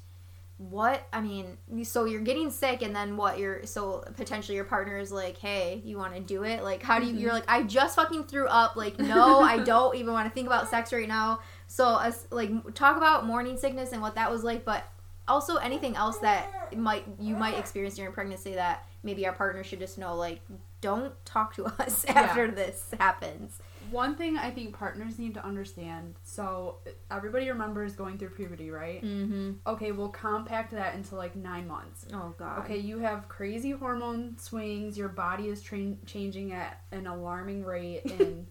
what 0.60 1.06
I 1.12 1.22
mean, 1.22 1.56
so 1.84 2.04
you're 2.04 2.20
getting 2.20 2.50
sick, 2.50 2.82
and 2.82 2.94
then 2.94 3.16
what? 3.16 3.38
You're 3.38 3.64
so 3.64 4.04
potentially 4.16 4.56
your 4.56 4.64
partner 4.64 4.98
is 4.98 5.10
like, 5.10 5.38
"Hey, 5.38 5.80
you 5.84 5.96
want 5.96 6.14
to 6.14 6.20
do 6.20 6.44
it?" 6.44 6.62
Like, 6.62 6.82
how 6.82 6.98
do 6.98 7.06
you? 7.06 7.14
You're 7.14 7.32
like, 7.32 7.48
"I 7.48 7.62
just 7.62 7.96
fucking 7.96 8.24
threw 8.24 8.46
up." 8.46 8.76
Like, 8.76 8.98
no, 8.98 9.40
I 9.40 9.58
don't 9.64 9.96
even 9.96 10.12
want 10.12 10.28
to 10.28 10.34
think 10.34 10.46
about 10.46 10.68
sex 10.68 10.92
right 10.92 11.08
now. 11.08 11.40
So, 11.66 11.86
us 11.86 12.26
like 12.30 12.74
talk 12.74 12.98
about 12.98 13.26
morning 13.26 13.56
sickness 13.56 13.92
and 13.92 14.02
what 14.02 14.16
that 14.16 14.30
was 14.30 14.44
like, 14.44 14.66
but 14.66 14.84
also 15.26 15.56
anything 15.56 15.96
else 15.96 16.18
that 16.18 16.76
might 16.76 17.06
you 17.18 17.36
might 17.36 17.56
experience 17.56 17.94
during 17.94 18.12
pregnancy 18.12 18.54
that 18.54 18.86
maybe 19.02 19.26
our 19.26 19.32
partner 19.32 19.64
should 19.64 19.78
just 19.78 19.96
know. 19.96 20.14
Like, 20.14 20.40
don't 20.82 21.14
talk 21.24 21.54
to 21.54 21.64
us 21.82 22.04
after 22.04 22.50
this 22.50 22.90
happens. 22.98 23.58
One 23.90 24.16
thing 24.16 24.36
I 24.36 24.50
think 24.50 24.76
partners 24.76 25.18
need 25.18 25.34
to 25.34 25.44
understand. 25.44 26.14
So 26.22 26.76
everybody 27.10 27.48
remembers 27.48 27.94
going 27.94 28.18
through 28.18 28.30
puberty, 28.30 28.70
right? 28.70 29.02
Mm-hmm. 29.02 29.52
Okay, 29.66 29.92
we'll 29.92 30.08
compact 30.08 30.72
that 30.72 30.94
into 30.94 31.16
like 31.16 31.36
nine 31.36 31.66
months. 31.66 32.06
Oh 32.12 32.34
God. 32.38 32.60
Okay, 32.60 32.78
you 32.78 32.98
have 32.98 33.28
crazy 33.28 33.70
hormone 33.70 34.38
swings. 34.38 34.96
Your 34.96 35.08
body 35.08 35.48
is 35.48 35.62
tra- 35.62 35.96
changing 36.06 36.52
at 36.52 36.80
an 36.92 37.06
alarming 37.06 37.64
rate, 37.64 38.04
and 38.18 38.46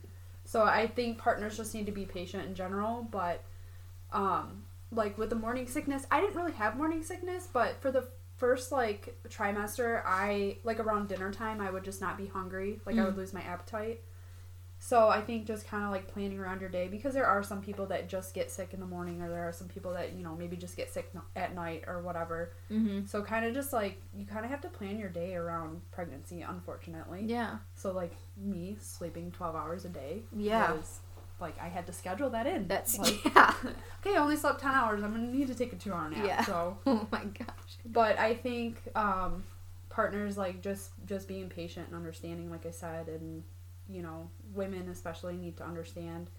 so 0.46 0.63
I 0.63 0.88
think 0.88 1.17
partners 1.17 1.58
just 1.58 1.74
need 1.74 1.86
to 1.86 1.91
be 1.91 2.05
patient 2.05 2.46
in 2.46 2.55
general. 2.55 3.08
But, 3.10 3.43
um, 4.12 4.63
like 4.91 5.17
with 5.17 5.29
the 5.29 5.36
morning 5.36 5.67
sickness, 5.67 6.05
I 6.10 6.22
didn't 6.22 6.36
really 6.36 6.53
have 6.53 6.75
morning 6.75 7.03
sickness, 7.03 7.48
but 7.51 7.81
for 7.81 7.91
the 7.91 8.08
first 8.38 8.72
like 8.72 9.15
trimester, 9.27 10.01
I 10.05 10.58
like 10.63 10.79
around 10.79 11.10
dinner 11.10 11.31
time, 11.31 11.62
I 11.62 11.69
would 11.69 11.84
just 11.84 12.01
not 12.01 12.17
be 12.17 12.25
hungry. 12.25 12.79
Like 12.86 12.98
I 12.98 13.03
would 13.05 13.17
lose 13.17 13.34
my 13.34 13.41
appetite. 13.41 14.01
So 14.81 15.09
I 15.09 15.19
think 15.21 15.45
just 15.45 15.67
kind 15.67 15.83
of 15.83 15.91
like 15.91 16.07
planning 16.07 16.39
around 16.39 16.62
your 16.62 16.69
day 16.69 16.88
because 16.88 17.13
there 17.13 17.25
are 17.25 17.43
some 17.43 17.62
people 17.62 17.86
that 17.88 18.07
just 18.07 18.33
get 18.33 18.50
sick 18.50 18.74
in 18.74 18.79
the 18.79 18.86
morning, 18.86 19.21
or 19.21 19.29
there 19.29 19.48
are 19.48 19.51
some 19.51 19.67
people 19.67 19.91
that 19.93 20.13
you 20.13 20.24
know 20.24 20.36
maybe 20.36 20.55
just 20.55 20.77
get 20.77 20.89
sick 20.91 21.09
n- 21.13 21.21
at 21.36 21.53
night 21.53 21.83
or 21.86 22.01
whatever. 22.01 22.53
Mm-hmm. 22.71 23.05
So 23.05 23.21
kind 23.21 23.45
of 23.45 23.53
just 23.53 23.74
like 23.74 24.01
you 24.17 24.25
kind 24.25 24.45
of 24.45 24.51
have 24.51 24.62
to 24.62 24.69
plan 24.69 24.98
your 24.98 25.09
day 25.09 25.36
around 25.36 25.81
pregnancy, 25.91 26.41
unfortunately. 26.41 27.24
Yeah. 27.25 27.57
So 27.75 27.91
like 27.91 28.13
me 28.38 28.77
sleeping 28.79 29.31
twelve 29.31 29.55
hours 29.55 29.83
a 29.86 29.89
day. 29.89 30.21
Yeah. 30.36 30.71
Was, 30.71 31.00
like 31.41 31.59
I 31.62 31.67
had 31.67 31.86
to 31.88 31.93
schedule 31.93 32.29
that 32.31 32.48
in. 32.48 32.67
That's 32.67 32.98
like 32.98 33.24
yeah. 33.36 33.53
okay, 34.00 34.15
I 34.15 34.19
only 34.19 34.38
slept 34.38 34.62
ten 34.62 34.71
hours. 34.71 35.03
I'm 35.03 35.12
gonna 35.12 35.27
need 35.27 35.48
to 35.48 35.55
take 35.55 35.74
a 35.74 35.75
two 35.75 35.93
hour 35.93 36.09
nap. 36.09 36.25
Yeah. 36.25 36.43
So, 36.45 36.77
Oh 36.86 37.07
my 37.12 37.25
gosh. 37.25 37.77
but 37.86 38.17
I 38.17 38.33
think 38.33 38.77
um, 38.95 39.43
partners 39.89 40.38
like 40.38 40.62
just 40.62 40.91
just 41.05 41.27
being 41.27 41.50
patient 41.50 41.88
and 41.88 41.95
understanding, 41.95 42.50
like 42.50 42.65
I 42.65 42.71
said, 42.71 43.07
and 43.09 43.43
you 43.89 44.01
know, 44.01 44.29
women 44.53 44.88
especially 44.89 45.36
need 45.36 45.58
to 45.58 45.65
understand. 45.65 46.29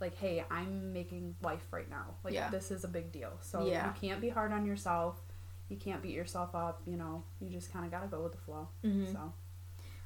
Like, 0.00 0.16
hey, 0.16 0.44
I'm 0.50 0.92
making 0.92 1.34
life 1.42 1.66
right 1.72 1.90
now. 1.90 2.14
Like, 2.24 2.32
Yeah. 2.34 2.48
this 2.50 2.70
is 2.70 2.84
a 2.84 2.88
big 2.88 3.12
deal. 3.12 3.32
So 3.42 3.66
Yeah. 3.66 3.86
you 3.88 3.92
can't 4.00 4.20
be 4.20 4.28
hard 4.30 4.52
on 4.52 4.64
yourself. 4.64 5.20
You 5.68 5.76
can't 5.76 6.00
beat 6.02 6.14
yourself 6.14 6.54
up. 6.54 6.80
You 6.86 6.96
know, 6.96 7.24
you 7.40 7.50
just 7.50 7.72
kind 7.72 7.84
of 7.84 7.90
gotta 7.90 8.06
go 8.06 8.22
with 8.22 8.32
the 8.32 8.38
flow. 8.38 8.68
Mhm. 8.84 9.12
So 9.12 9.32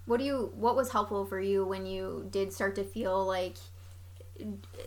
What 0.06 0.18
do 0.18 0.24
you? 0.24 0.52
What 0.54 0.76
was 0.76 0.90
helpful 0.90 1.24
for 1.24 1.40
you 1.40 1.64
when 1.64 1.86
you 1.86 2.26
did 2.30 2.52
start 2.52 2.74
to 2.74 2.84
feel 2.84 3.24
like, 3.24 3.56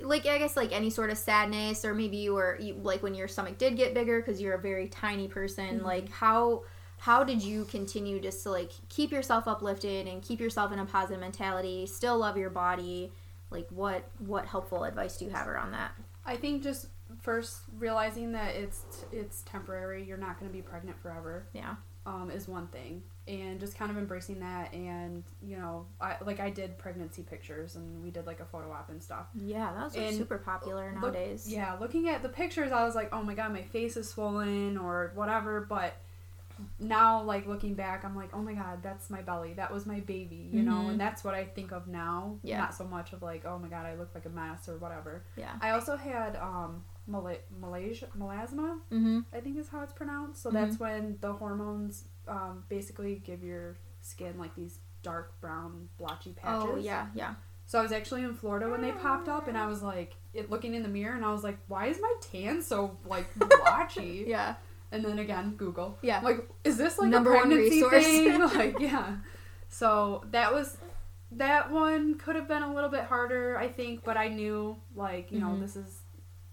like 0.02 0.26
I 0.26 0.38
guess 0.38 0.56
like 0.58 0.72
any 0.72 0.90
sort 0.90 1.10
of 1.10 1.18
sadness, 1.18 1.84
or 1.86 1.94
maybe 1.94 2.18
you 2.18 2.34
were 2.36 2.58
you, 2.60 2.76
like 2.76 3.02
when 3.02 3.16
your 3.16 3.28
stomach 3.28 3.58
did 3.58 3.78
get 3.78 3.94
bigger 3.94 4.20
because 4.20 4.42
you're 4.42 4.54
a 4.56 4.62
very 4.62 4.88
tiny 4.90 5.28
person. 5.28 5.80
Mhm. 5.80 5.84
Like 5.84 6.10
how 6.10 6.64
how 6.98 7.24
did 7.24 7.42
you 7.44 7.66
continue 7.66 8.20
just 8.20 8.44
to 8.44 8.52
like 8.52 8.72
keep 8.90 9.12
yourself 9.12 9.48
uplifted 9.48 10.08
and 10.08 10.22
keep 10.22 10.40
yourself 10.40 10.72
in 10.72 10.80
a 10.80 10.86
positive 10.86 11.20
mentality, 11.20 11.86
still 11.86 12.18
love 12.18 12.38
your 12.38 12.50
body? 12.50 13.12
Like 13.52 13.68
what 13.70 14.04
what 14.20 14.46
helpful 14.46 14.84
advice 14.84 15.18
do 15.18 15.26
you 15.26 15.32
have 15.32 15.48
around 15.48 15.72
that? 15.72 15.92
I 16.26 16.36
think 16.36 16.64
just 16.64 16.88
first 17.22 17.60
realizing 17.78 18.32
that 18.34 18.56
it's 18.56 18.82
it's 19.12 19.42
temporary. 19.44 20.04
You're 20.04 20.18
not 20.18 20.40
gonna 20.40 20.52
be 20.52 20.62
pregnant 20.62 21.00
forever. 21.02 21.48
Yeah. 21.54 21.76
um, 22.06 22.32
is 22.32 22.48
one 22.48 22.68
thing 22.68 23.04
and 23.28 23.60
just 23.60 23.78
kind 23.78 23.92
of 23.92 23.98
embracing 23.98 24.40
that 24.40 24.74
and 24.74 25.26
you 25.44 25.58
know 25.58 25.86
I, 26.00 26.16
like 26.26 26.40
i 26.40 26.50
did 26.50 26.78
pregnancy 26.78 27.22
pictures 27.22 27.76
and 27.76 28.02
we 28.02 28.10
did 28.12 28.26
like 28.26 28.40
a 28.40 28.46
photo 28.46 28.72
op 28.72 28.90
and 28.90 29.04
stuff 29.04 29.26
Yeah, 29.36 29.74
those 29.78 29.98
are 29.98 30.00
And 30.08 30.16
super 30.16 30.38
popular 30.38 30.86
Look- 30.94 31.14
nowadays. 31.14 31.52
yeah 31.52 31.76
looking 31.82 32.08
at 32.08 32.24
the 32.24 32.30
pictures 32.30 32.72
i 32.72 32.86
was 32.86 32.96
like 32.96 33.10
oh 33.14 33.22
my 33.24 33.34
god 33.34 33.52
my 33.52 33.62
face 33.62 33.98
is 33.98 34.08
swollen 34.10 34.78
or 34.78 35.12
whatever 35.16 35.66
but 35.68 35.98
now 36.80 37.22
like 37.24 37.48
looking 37.48 37.74
back 37.74 38.04
i'm 38.06 38.16
like 38.16 38.30
oh 38.34 38.42
my 38.42 38.54
god 38.54 38.82
that's 38.84 39.10
my 39.10 39.22
belly 39.22 39.54
that 39.54 39.72
was 39.74 39.86
my 39.86 40.00
baby 40.02 40.50
you 40.52 40.62
know 40.64 40.84
Mhm. 40.86 40.90
and 40.92 41.00
that's 41.00 41.24
what 41.24 41.34
i 41.34 41.44
think 41.46 41.72
of 41.72 41.88
now 41.88 42.38
Yeah. 42.44 42.60
not 42.60 42.74
so 42.76 42.84
much 42.86 43.14
of 43.14 43.22
like 43.22 43.46
oh 43.46 43.58
my 43.60 43.68
god 43.68 43.86
i 43.86 43.96
look 43.96 44.12
like 44.16 44.26
a 44.26 44.30
mess 44.30 44.68
or 44.70 44.78
whatever 44.78 45.24
Yeah. 45.36 45.54
i 45.62 45.72
also 45.72 45.96
had 45.96 46.36
um 46.38 46.84
Mala- 47.10 47.44
Malaysia 47.60 48.08
melasma 48.18 48.80
Mm-hmm. 48.92 49.20
I 49.34 49.40
think 49.40 49.58
is 49.58 49.70
how 49.70 49.82
it's 49.82 49.94
pronounced. 49.94 50.42
So 50.42 50.50
that's 50.52 50.78
when 50.78 51.18
the 51.22 51.32
hormones 51.32 52.04
um, 52.28 52.64
basically 52.68 53.22
give 53.26 53.44
your 53.44 53.78
skin 54.02 54.38
like 54.38 54.54
these 54.56 54.80
dark 55.04 55.40
brown 55.40 55.88
blotchy 55.98 56.32
patches. 56.34 56.70
Oh 56.70 56.76
yeah, 56.76 57.08
yeah. 57.16 57.36
So 57.66 57.80
I 57.80 57.82
was 57.82 57.94
actually 57.94 58.24
in 58.24 58.34
Florida 58.34 58.70
when 58.70 58.82
they 58.82 58.92
popped 58.92 59.30
up, 59.30 59.48
and 59.48 59.58
I 59.58 59.68
was 59.68 59.82
like, 59.82 60.16
it, 60.34 60.50
looking 60.50 60.76
in 60.76 60.84
the 60.84 60.90
mirror, 60.90 61.16
and 61.16 61.24
I 61.24 61.32
was 61.32 61.44
like, 61.46 61.58
why 61.70 61.88
is 61.88 62.00
my 62.02 62.14
tan 62.20 62.62
so 62.62 62.98
like 63.06 63.28
blotchy? 63.40 64.26
Yeah. 64.28 64.56
And 64.92 65.04
then 65.04 65.20
again, 65.20 65.56
Google. 65.58 65.98
Yeah. 66.02 66.22
Like, 66.22 66.48
is 66.64 66.78
this 66.78 66.98
like 66.98 67.10
Number 67.10 67.34
a 67.34 67.38
one 67.38 67.50
resource. 67.50 68.04
thing? 68.06 68.40
like, 68.56 68.80
yeah. 68.80 69.18
So 69.70 70.24
that 70.32 70.54
was 70.54 70.78
that 71.34 71.72
one 71.72 72.16
could 72.18 72.36
have 72.38 72.48
been 72.48 72.64
a 72.64 72.74
little 72.74 72.90
bit 72.90 73.04
harder, 73.04 73.58
I 73.58 73.68
think, 73.68 74.04
but 74.06 74.16
I 74.16 74.30
knew 74.30 74.78
like 74.96 75.32
you 75.32 75.40
know 75.40 75.48
Mhm. 75.48 75.60
this 75.62 75.76
is 75.76 76.02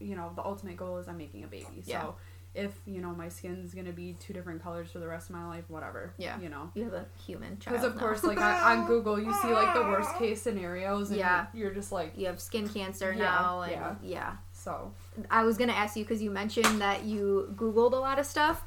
you 0.01 0.17
know 0.17 0.33
the 0.35 0.45
ultimate 0.45 0.77
goal 0.77 0.99
is 0.99 1.07
I'm 1.09 1.17
making 1.17 1.45
a 1.45 1.47
baby. 1.47 1.83
So 1.83 1.91
Yeah. 1.93 2.11
if 2.55 2.73
you 2.85 3.01
know 3.01 3.11
my 3.15 3.29
skin's 3.29 3.73
gonna 3.73 3.93
be 3.93 4.15
two 4.15 4.33
different 4.33 4.63
colors 4.65 4.91
for 4.91 4.99
the 4.99 5.07
rest 5.07 5.31
of 5.31 5.37
my 5.37 5.47
life, 5.47 5.65
whatever. 5.69 6.13
Yeah. 6.19 6.41
You 6.41 6.49
know. 6.49 6.73
You 6.75 6.85
have 6.85 6.93
a 6.95 7.07
human 7.25 7.59
child. 7.61 7.77
Because 7.77 7.85
of 7.87 7.95
now. 7.95 8.01
course, 8.01 8.25
like 8.25 8.41
on, 8.41 8.81
on 8.81 8.87
Google, 8.89 9.21
you 9.21 9.33
see 9.43 9.49
like 9.53 9.73
the 9.75 9.83
worst 9.83 10.13
case 10.19 10.43
scenarios, 10.43 11.11
and 11.11 11.21
Yeah. 11.21 11.47
you're, 11.55 11.67
you're 11.67 11.75
just 11.75 11.93
like, 11.93 12.19
you 12.19 12.27
have 12.27 12.41
skin 12.41 12.69
cancer 12.69 13.13
Yeah, 13.13 13.23
now, 13.25 13.61
and 13.63 13.73
yeah. 13.73 13.95
yeah. 14.03 14.33
So 14.65 14.93
I 15.31 15.45
was 15.45 15.59
gonna 15.59 15.73
ask 15.75 15.97
you 15.97 16.05
because 16.05 16.23
you 16.23 16.31
mentioned 16.31 16.81
that 16.81 17.05
you 17.05 17.55
Googled 17.57 17.93
a 17.93 17.97
lot 17.97 18.19
of 18.19 18.25
stuff. 18.25 18.63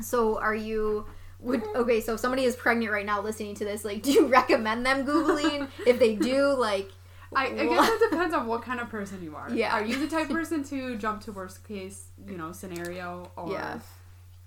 So 0.00 0.38
are 0.38 0.54
you? 0.54 1.06
Would 1.40 1.62
mm-hmm. 1.62 1.80
okay? 1.80 2.00
So 2.00 2.14
if 2.14 2.20
somebody 2.20 2.44
is 2.44 2.54
pregnant 2.56 2.92
right 2.92 3.06
now, 3.06 3.20
listening 3.20 3.54
to 3.56 3.64
this, 3.64 3.84
like, 3.84 4.02
do 4.06 4.12
you 4.12 4.26
recommend 4.26 4.86
them 4.86 5.04
googling? 5.04 5.68
if 5.86 5.98
they 5.98 6.14
do, 6.14 6.54
like, 6.54 6.90
I, 7.34 7.46
I 7.46 7.66
guess 7.66 7.88
it 7.90 8.10
depends 8.10 8.34
on 8.34 8.46
what 8.46 8.62
kind 8.62 8.80
of 8.80 8.88
person 8.88 9.22
you 9.22 9.36
are. 9.36 9.50
Yeah. 9.52 9.74
Are 9.74 9.84
you 9.84 9.98
the 9.98 10.08
type 10.08 10.30
of 10.30 10.36
person 10.36 10.64
to 10.64 10.96
jump 10.96 11.22
to 11.22 11.32
worst 11.32 11.66
case, 11.66 12.08
you 12.26 12.36
know, 12.36 12.52
scenario, 12.52 13.30
or 13.36 13.52
Yeah. 13.52 13.78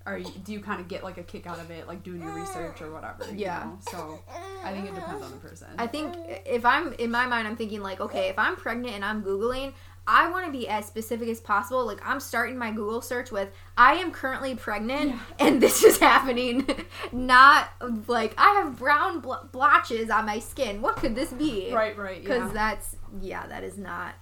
are 0.04 0.18
you, 0.18 0.30
do 0.44 0.52
you 0.52 0.60
kind 0.60 0.80
of 0.80 0.88
get 0.88 1.04
like 1.04 1.16
a 1.16 1.22
kick 1.22 1.46
out 1.46 1.60
of 1.60 1.70
it, 1.70 1.86
like 1.86 2.02
doing 2.02 2.20
your 2.20 2.32
research 2.32 2.82
or 2.82 2.90
whatever? 2.90 3.24
you 3.30 3.38
Yeah. 3.38 3.64
know? 3.64 3.78
So 3.90 4.20
I 4.64 4.72
think 4.72 4.86
it 4.86 4.94
depends 4.94 5.22
on 5.22 5.30
the 5.30 5.36
person. 5.36 5.68
I 5.78 5.86
think 5.86 6.16
if 6.44 6.64
I'm 6.64 6.92
in 6.94 7.10
my 7.10 7.26
mind, 7.26 7.46
I'm 7.46 7.56
thinking 7.56 7.82
like, 7.82 8.00
okay, 8.00 8.28
if 8.28 8.38
I'm 8.38 8.56
pregnant 8.56 8.94
and 8.94 9.04
I'm 9.04 9.22
googling, 9.22 9.72
I 10.06 10.28
want 10.30 10.46
to 10.46 10.52
be 10.52 10.68
as 10.68 10.84
specific 10.86 11.28
as 11.28 11.40
possible. 11.40 11.86
Like 11.86 12.00
I'm 12.04 12.18
starting 12.18 12.58
my 12.58 12.70
Google 12.72 13.00
search 13.00 13.30
with, 13.30 13.50
I 13.76 13.94
am 13.94 14.10
currently 14.10 14.54
pregnant 14.56 15.10
Yeah. 15.10 15.18
and 15.38 15.60
this 15.62 15.84
is 15.84 15.98
happening. 16.10 16.66
Not 17.12 17.68
like 18.08 18.34
I 18.36 18.60
have 18.62 18.78
brown 18.78 19.20
bl- 19.20 19.34
blotches 19.52 20.10
on 20.10 20.26
my 20.26 20.40
skin. 20.40 20.82
What 20.82 20.96
could 20.96 21.14
this 21.14 21.32
be? 21.32 21.72
right, 21.72 21.96
right, 21.96 22.20
Because 22.20 22.48
yeah. 22.48 22.52
that's 22.52 22.96
yeah, 23.20 23.46
that 23.46 23.62
is 23.62 23.78
not 23.78 24.14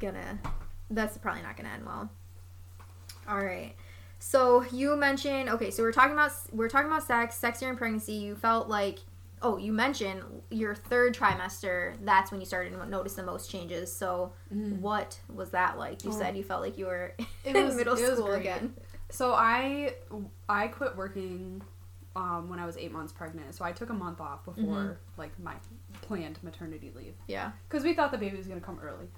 gonna 0.00 0.38
that's 0.90 1.18
probably 1.18 1.42
not 1.42 1.56
gonna 1.56 1.68
end 1.70 1.84
well. 1.84 2.10
All 3.28 3.38
right. 3.38 3.74
So 4.18 4.64
you 4.72 4.96
mentioned 4.96 5.48
okay, 5.50 5.70
so 5.70 5.82
we're 5.82 5.92
talking 5.92 6.12
about 6.14 6.32
we're 6.52 6.68
talking 6.68 6.88
about 6.88 7.02
sex, 7.02 7.34
sex 7.36 7.60
during 7.60 7.76
pregnancy. 7.76 8.14
You 8.14 8.34
felt 8.36 8.68
like 8.68 9.00
oh, 9.42 9.56
you 9.58 9.72
mentioned 9.72 10.22
your 10.50 10.74
third 10.74 11.14
trimester. 11.14 11.94
That's 12.04 12.30
when 12.30 12.40
you 12.40 12.46
started 12.46 12.72
to 12.72 12.86
notice 12.86 13.14
the 13.14 13.22
most 13.22 13.50
changes. 13.50 13.94
So 13.94 14.32
what 14.80 15.18
was 15.32 15.50
that 15.50 15.78
like? 15.78 16.04
You 16.04 16.10
Oh. 16.12 16.18
said 16.18 16.36
you 16.36 16.42
felt 16.42 16.62
like 16.62 16.78
you 16.78 16.86
were 16.86 17.14
It 17.44 17.54
in 17.56 17.66
was- 17.66 17.76
middle 17.76 17.96
school 17.96 18.32
again. 18.32 18.74
So 19.10 19.32
I 19.34 19.94
I 20.48 20.68
quit 20.68 20.96
working 20.96 21.62
um, 22.16 22.48
when 22.48 22.58
I 22.58 22.64
was 22.66 22.76
eight 22.78 22.92
months 22.92 23.12
pregnant. 23.12 23.54
So 23.54 23.62
I 23.64 23.72
took 23.72 23.90
a 23.90 23.94
month 23.94 24.20
off 24.22 24.44
before 24.46 24.62
Mhm. 24.64 24.96
like 25.18 25.38
my 25.38 25.54
planned 26.00 26.42
maternity 26.42 26.90
leave 26.94 27.14
Yeah. 27.26 27.52
because 27.68 27.84
we 27.84 27.92
thought 27.94 28.10
the 28.10 28.18
baby 28.18 28.36
was 28.38 28.46
gonna 28.46 28.60
come 28.60 28.78
early. 28.82 29.08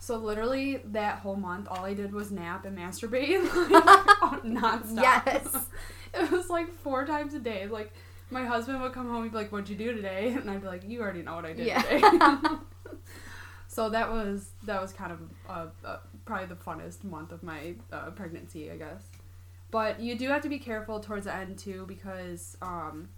So 0.00 0.16
literally 0.16 0.78
that 0.86 1.20
whole 1.20 1.36
month, 1.36 1.66
all 1.70 1.84
I 1.84 1.94
did 1.94 2.12
was 2.12 2.30
nap 2.30 2.64
and 2.64 2.76
masturbate 2.76 3.42
like, 3.70 4.42
nonstop. 4.44 5.02
Yes. 5.02 5.66
it 6.14 6.30
was 6.30 6.50
like 6.50 6.68
four 6.80 7.06
times 7.06 7.32
a 7.34 7.38
day. 7.38 7.66
Like 7.68 7.92
my 8.30 8.44
husband 8.44 8.80
would 8.82 8.92
come 8.92 9.06
home 9.08 9.22
and 9.22 9.30
be 9.30 9.36
like, 9.36 9.50
"What'd 9.50 9.68
you 9.68 9.76
do 9.76 9.92
today?" 9.94 10.32
And 10.40 10.50
I'd 10.50 10.60
be 10.60 10.66
like, 10.66 10.88
"You 10.88 11.00
already 11.02 11.22
know 11.22 11.36
what 11.36 11.44
I 11.46 11.52
did 11.52 11.66
Yeah. 11.66 11.82
today." 11.82 12.00
so 13.68 13.90
that 13.90 14.10
was 14.10 14.50
that 14.64 14.80
was 14.80 14.92
kind 14.92 15.12
of 15.12 15.20
uh, 15.48 15.66
uh, 15.84 15.98
probably 16.24 16.46
the 16.46 16.54
funnest 16.56 17.04
month 17.04 17.32
of 17.32 17.42
my 17.42 17.74
uh, 17.92 18.10
pregnancy, 18.10 18.70
I 18.70 18.76
guess. 18.76 19.02
But 19.70 20.00
you 20.00 20.16
do 20.16 20.28
have 20.28 20.42
to 20.42 20.48
be 20.48 20.58
careful 20.58 21.00
towards 21.00 21.26
the 21.26 21.34
end 21.34 21.58
too, 21.58 21.84
because 21.86 22.56
um, 22.62 23.08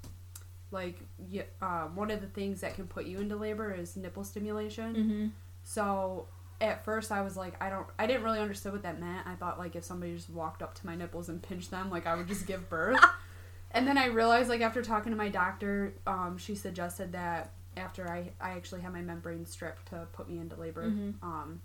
like 0.71 0.99
y 1.19 1.45
uh, 1.63 1.85
one 1.89 2.11
of 2.11 2.21
the 2.21 2.27
things 2.27 2.61
that 2.63 2.75
can 2.75 2.87
put 2.87 3.07
you 3.07 3.19
into 3.19 3.37
labor 3.37 3.73
is 3.73 3.97
nipple 3.97 4.25
stimulation. 4.25 4.95
Mm-hmm. 4.95 5.27
So 5.63 6.27
at 6.61 6.85
first 6.85 7.11
I 7.13 7.23
was 7.23 7.37
like, 7.37 7.55
I 7.63 7.71
don't, 7.71 7.87
I 7.99 8.07
didn't 8.07 8.23
really 8.23 8.41
understand 8.41 8.75
what 8.75 8.83
that 8.83 9.01
meant. 9.01 9.27
I 9.27 9.35
thought 9.35 9.59
like 9.59 9.77
if 9.77 9.85
somebody 9.85 10.15
just 10.15 10.29
walked 10.31 10.63
up 10.63 10.75
to 10.75 10.87
my 10.87 10.95
nipples 10.95 11.29
and 11.29 11.41
pinched 11.43 11.71
them, 11.71 11.91
like 11.91 12.07
I 12.07 12.15
would 12.17 12.29
just 12.29 12.47
give 12.47 12.69
birth. 12.69 13.01
and 13.73 13.87
then 13.87 13.97
I 13.99 14.07
realized 14.07 14.49
like 14.49 14.61
after 14.61 14.83
talking 14.83 15.13
to 15.13 15.17
my 15.19 15.29
doctor, 15.29 15.95
um, 16.07 16.37
she 16.39 16.55
suggested 16.55 17.13
that 17.13 17.53
after 17.77 18.09
I, 18.11 18.31
I 18.41 18.51
actually 18.53 18.81
had 18.81 18.93
my 18.93 19.01
membrane 19.01 19.47
stripped 19.47 19.87
to 19.91 20.07
put 20.13 20.29
me 20.29 20.39
into 20.39 20.57
labor, 20.57 20.89
Mhm. 20.91 21.15
um, 21.23 21.61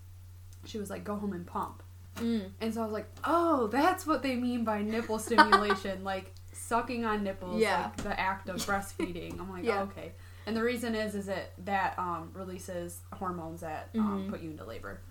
she 0.65 0.77
was 0.77 0.89
like, 0.89 1.03
go 1.03 1.15
home 1.15 1.33
and 1.33 1.45
pump. 1.45 1.81
Mm. 2.17 2.51
And 2.61 2.73
so 2.73 2.81
I 2.81 2.83
was 2.85 2.93
like, 2.93 3.07
oh, 3.23 3.67
that's 3.67 4.05
what 4.07 4.23
they 4.23 4.35
mean 4.35 4.63
by 4.63 4.81
nipple 4.81 5.19
stimulation, 5.19 6.03
like 6.05 6.31
sucking 6.53 7.03
on 7.05 7.23
nipples, 7.23 7.59
Yeah. 7.61 7.83
like 7.85 7.97
the 7.97 8.19
act 8.19 8.47
of 8.49 8.57
breastfeeding. 8.57 9.39
I'm 9.39 9.51
like, 9.51 9.65
Yeah. 9.65 9.79
oh, 9.81 9.83
okay. 9.83 10.13
And 10.47 10.55
the 10.55 10.63
reason 10.63 10.93
is, 10.95 11.15
is 11.15 11.25
that 11.25 11.51
that 11.65 11.97
um, 11.99 12.29
releases 12.33 12.99
hormones 13.13 13.61
that 13.61 13.89
um, 13.95 14.25
Mhm. 14.25 14.29
put 14.29 14.41
you 14.41 14.51
into 14.51 14.63
labor. 14.63 15.01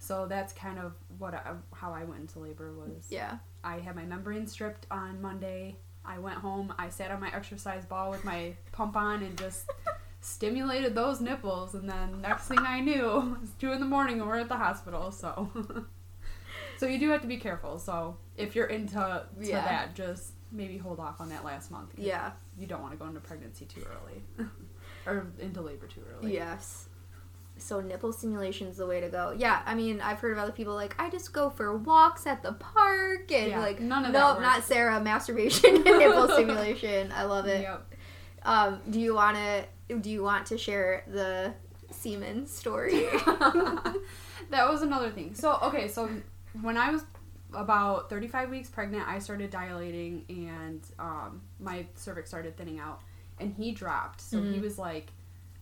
So 0.00 0.26
that's 0.26 0.52
kind 0.52 0.78
of 0.78 0.94
what 1.18 1.32
I, 1.34 1.52
how 1.72 1.92
I 1.92 2.04
went 2.04 2.20
into 2.22 2.40
labor 2.40 2.72
was. 2.72 3.06
Yeah. 3.08 3.38
I 3.62 3.78
had 3.78 3.96
my 3.96 4.04
membrane 4.04 4.46
stripped 4.46 4.86
on 4.90 5.22
Monday. 5.22 5.76
I 6.04 6.18
went 6.18 6.36
home. 6.38 6.72
I 6.78 6.88
sat 6.88 7.10
on 7.10 7.20
my 7.20 7.34
exercise 7.34 7.84
ball 7.84 8.10
with 8.10 8.24
my 8.24 8.54
pump 8.72 8.96
on 8.96 9.22
and 9.22 9.36
just 9.38 9.68
stimulated 10.20 10.94
those 10.94 11.20
nipples. 11.20 11.74
And 11.74 11.88
then 11.88 12.20
next 12.20 12.46
thing 12.46 12.58
I 12.60 12.80
knew, 12.80 13.36
it's 13.42 13.52
two 13.52 13.72
in 13.72 13.80
the 13.80 13.86
morning 13.86 14.20
and 14.20 14.28
we're 14.28 14.38
at 14.38 14.48
the 14.48 14.56
hospital. 14.56 15.10
So, 15.10 15.50
so 16.78 16.86
you 16.86 16.98
do 16.98 17.10
have 17.10 17.22
to 17.22 17.26
be 17.28 17.36
careful. 17.38 17.78
So 17.78 18.16
if 18.36 18.54
you're 18.54 18.66
into 18.66 18.94
to 18.94 19.26
Yeah. 19.40 19.64
that, 19.64 19.94
just 19.94 20.32
maybe 20.52 20.76
hold 20.78 21.00
off 21.00 21.20
on 21.20 21.28
that 21.30 21.44
last 21.44 21.70
month. 21.70 21.90
Yeah. 21.96 22.32
you 22.58 22.66
don't 22.66 22.80
want 22.82 22.92
to 22.92 22.98
go 22.98 23.06
into 23.06 23.20
pregnancy 23.20 23.64
too 23.64 23.82
early, 24.38 24.48
or 25.06 25.26
into 25.40 25.60
labor 25.60 25.86
too 25.88 26.02
early. 26.16 26.32
Yes. 26.34 26.88
So 27.56 27.80
nipple 27.80 28.12
stimulation 28.12 28.66
is 28.66 28.76
the 28.76 28.86
way 28.86 29.00
to 29.00 29.08
go. 29.08 29.34
Yeah, 29.36 29.62
I 29.64 29.74
mean, 29.74 30.00
I've 30.00 30.18
heard 30.18 30.32
of 30.32 30.38
other 30.38 30.52
people 30.52 30.74
like 30.74 30.94
I 31.00 31.08
just 31.08 31.32
go 31.32 31.50
for 31.50 31.76
walks 31.76 32.26
at 32.26 32.42
the 32.42 32.52
park 32.52 33.30
and 33.32 33.48
Yeah, 33.50 33.60
like 33.60 33.80
none 33.80 34.04
of 34.04 34.12
no, 34.12 34.34
that 34.34 34.40
not. 34.42 34.64
Sarah. 34.64 35.00
Masturbation 35.00 35.76
and 35.76 35.84
nipple 35.84 36.28
stimulation. 36.34 37.12
I 37.14 37.24
love 37.24 37.46
it. 37.46 37.62
Yep. 37.62 37.94
Um, 38.42 38.80
do 38.90 39.00
you 39.00 39.14
want 39.14 39.36
to? 39.36 39.96
Do 39.96 40.10
you 40.10 40.22
want 40.22 40.46
to 40.46 40.58
share 40.58 41.04
the 41.06 41.54
semen 41.90 42.46
story? 42.46 42.92
that 44.50 44.68
was 44.70 44.82
another 44.82 45.10
thing. 45.10 45.34
So, 45.34 45.58
okay, 45.62 45.88
so 45.88 46.08
when 46.60 46.76
I 46.76 46.90
was 46.90 47.04
about 47.52 48.10
35 48.10 48.50
weeks 48.50 48.68
pregnant, 48.68 49.06
I 49.08 49.18
started 49.18 49.50
dilating 49.50 50.24
and 50.28 50.80
um, 50.98 51.40
my 51.60 51.86
cervix 51.94 52.28
started 52.28 52.56
thinning 52.56 52.78
out 52.78 53.00
and 53.38 53.54
he 53.54 53.72
dropped. 53.72 54.20
So 54.20 54.42
he 54.42 54.58
Mhm. 54.58 54.62
was 54.62 54.78
like, 54.78 55.12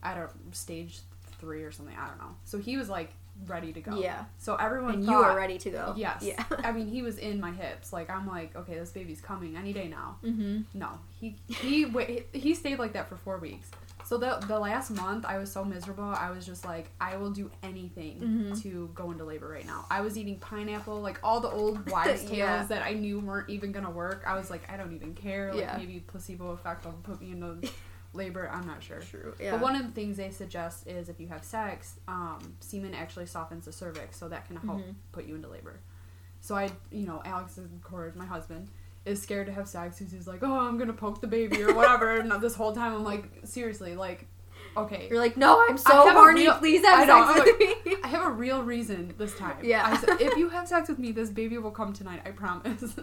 I 0.03 0.15
don't 0.15 0.31
stage 0.55 1.01
three 1.43 1.63
or 1.65 1.73
something. 1.73 1.95
I 1.99 2.07
don't 2.09 2.19
know. 2.19 2.35
So 2.45 2.59
he 2.59 2.77
was 2.79 2.89
like 2.89 3.11
ready 3.47 3.73
to 3.73 3.81
go. 3.81 3.99
Yeah. 4.01 4.25
So 4.39 4.55
everyone 4.57 4.95
and 4.95 5.05
thought, 5.05 5.13
you 5.13 5.19
are 5.19 5.37
ready 5.37 5.59
to 5.59 5.71
go. 5.71 5.95
Yes. 5.97 6.23
Yeah. 6.23 6.43
I 6.65 6.71
mean, 6.73 6.87
he 6.89 7.03
was 7.03 7.19
in 7.19 7.41
my 7.41 7.51
hips. 7.51 7.93
Like 7.93 8.09
I'm 8.11 8.27
like, 8.27 8.55
okay, 8.57 8.75
this 8.75 8.91
baby's 8.91 9.21
coming 9.21 9.57
any 9.57 9.73
day 9.73 9.89
now. 9.89 10.17
mm-hmm. 10.25 10.61
No, 10.73 10.89
he 11.21 11.37
he 11.49 11.85
wait, 11.85 12.29
he 12.33 12.55
stayed 12.55 12.79
like 12.79 12.93
that 12.95 13.09
for 13.09 13.17
four 13.17 13.39
weeks. 13.39 13.69
So 14.05 14.19
the 14.19 14.33
the 14.47 14.59
last 14.59 14.91
month, 14.91 15.25
I 15.25 15.39
was 15.39 15.51
so 15.51 15.65
miserable. 15.65 16.05
I 16.05 16.31
was 16.31 16.45
just 16.45 16.65
like, 16.65 16.91
I 17.01 17.17
will 17.17 17.31
do 17.31 17.51
anything 17.63 18.21
Mhm. 18.21 18.63
to 18.63 18.91
go 18.95 19.11
into 19.13 19.25
labor 19.25 19.49
right 19.49 19.67
now. 19.67 19.87
I 19.91 20.01
was 20.03 20.19
eating 20.19 20.39
pineapple, 20.39 21.01
like 21.01 21.19
all 21.25 21.41
the 21.41 21.49
old 21.51 21.91
wives' 21.95 22.23
tales 22.25 22.37
Yeah. 22.37 22.65
that 22.65 22.83
I 22.83 22.93
knew 22.93 23.21
weren't 23.21 23.49
even 23.49 23.73
gonna 23.73 23.91
work. 23.91 24.23
I 24.27 24.35
was 24.37 24.51
like, 24.51 24.71
I 24.73 24.77
don't 24.77 24.93
even 24.95 25.15
care. 25.15 25.53
Like 25.53 25.61
Yeah. 25.63 25.77
maybe 25.79 26.01
placebo 26.01 26.51
effect 26.51 26.85
will 26.85 26.93
put 27.11 27.21
me 27.23 27.33
into 27.33 27.69
labor. 28.15 28.49
I'm 28.53 28.67
not 28.67 28.83
sure. 28.83 29.01
True. 29.01 29.35
Yeah. 29.41 29.53
But 29.53 29.61
one 29.61 29.77
of 29.77 29.87
the 29.87 29.93
things 29.93 30.17
they 30.17 30.31
suggest 30.31 30.87
is 30.87 31.09
if 31.09 31.19
you 31.21 31.29
have 31.29 31.45
sex, 31.45 31.95
um, 32.09 32.57
semen 32.61 32.95
actually 32.95 33.27
softens 33.27 33.65
the 33.65 33.73
cervix, 33.73 34.17
so 34.19 34.29
that 34.29 34.47
can 34.47 34.57
help 34.57 34.81
Mhm. 34.81 34.95
put 35.13 35.25
you 35.27 35.35
into 35.35 35.49
labor. 35.49 35.81
So 36.41 36.55
I, 36.57 36.71
you 36.91 37.07
know, 37.07 37.23
Alex, 37.25 37.57
of 37.59 37.69
course, 37.83 38.15
my 38.17 38.27
husband, 38.27 38.69
is 39.05 39.21
scared 39.23 39.47
to 39.47 39.53
have 39.53 39.67
sex 39.69 39.99
because 39.99 40.13
he's 40.13 40.27
like, 40.29 40.43
oh, 40.43 40.61
I'm 40.61 40.79
gonna 40.79 40.93
poke 40.93 41.21
the 41.21 41.27
baby 41.27 41.63
or 41.63 41.75
whatever. 41.75 42.19
and 42.19 42.31
this 42.43 42.55
whole 42.55 42.73
time 42.73 42.95
I'm 42.95 43.05
like, 43.05 43.25
seriously, 43.45 43.95
like, 43.97 44.27
okay. 44.77 45.09
You're 45.11 45.19
like, 45.19 45.37
no, 45.37 45.65
I'm 45.69 45.77
so 45.77 46.11
horny. 46.13 46.43
real- 46.43 46.55
Please 46.59 46.85
have 46.85 47.07
know, 47.09 47.35
sex 47.35 47.47
with 47.47 47.59
me. 47.87 47.97
I 48.05 48.09
have 48.09 48.27
a 48.27 48.31
real 48.31 48.63
reason 48.63 49.15
this 49.19 49.35
time. 49.37 49.57
Yeah. 49.63 49.83
I 49.87 49.97
said, 49.97 50.21
if 50.21 50.37
you 50.37 50.49
have 50.51 50.69
sex 50.69 50.89
with 50.89 50.99
me, 50.99 51.13
this 51.13 51.31
baby 51.31 51.59
will 51.59 51.71
come 51.71 51.93
tonight. 51.93 52.23
I 52.27 52.31
promise. 52.31 52.95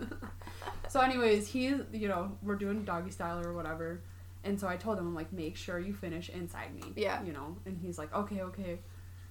so, 0.90 1.00
anyways, 1.02 1.48
he's 1.48 1.76
you 1.92 2.08
know 2.08 2.38
we're 2.42 2.56
doing 2.56 2.84
doggy 2.86 3.12
style 3.12 3.46
or 3.46 3.54
whatever, 3.54 4.02
and 4.44 4.60
so 4.60 4.68
I 4.68 4.78
told 4.78 4.98
him 4.98 5.08
I'm 5.08 5.16
like, 5.16 5.32
make 5.34 5.56
sure 5.58 5.80
you 5.80 5.94
finish 5.94 6.30
inside 6.30 6.74
me. 6.76 6.84
Yeah. 6.96 7.22
You 7.24 7.34
know, 7.34 7.58
and 7.66 7.78
he's 7.78 7.98
like, 7.98 8.14
okay, 8.14 8.42
okay. 8.42 8.80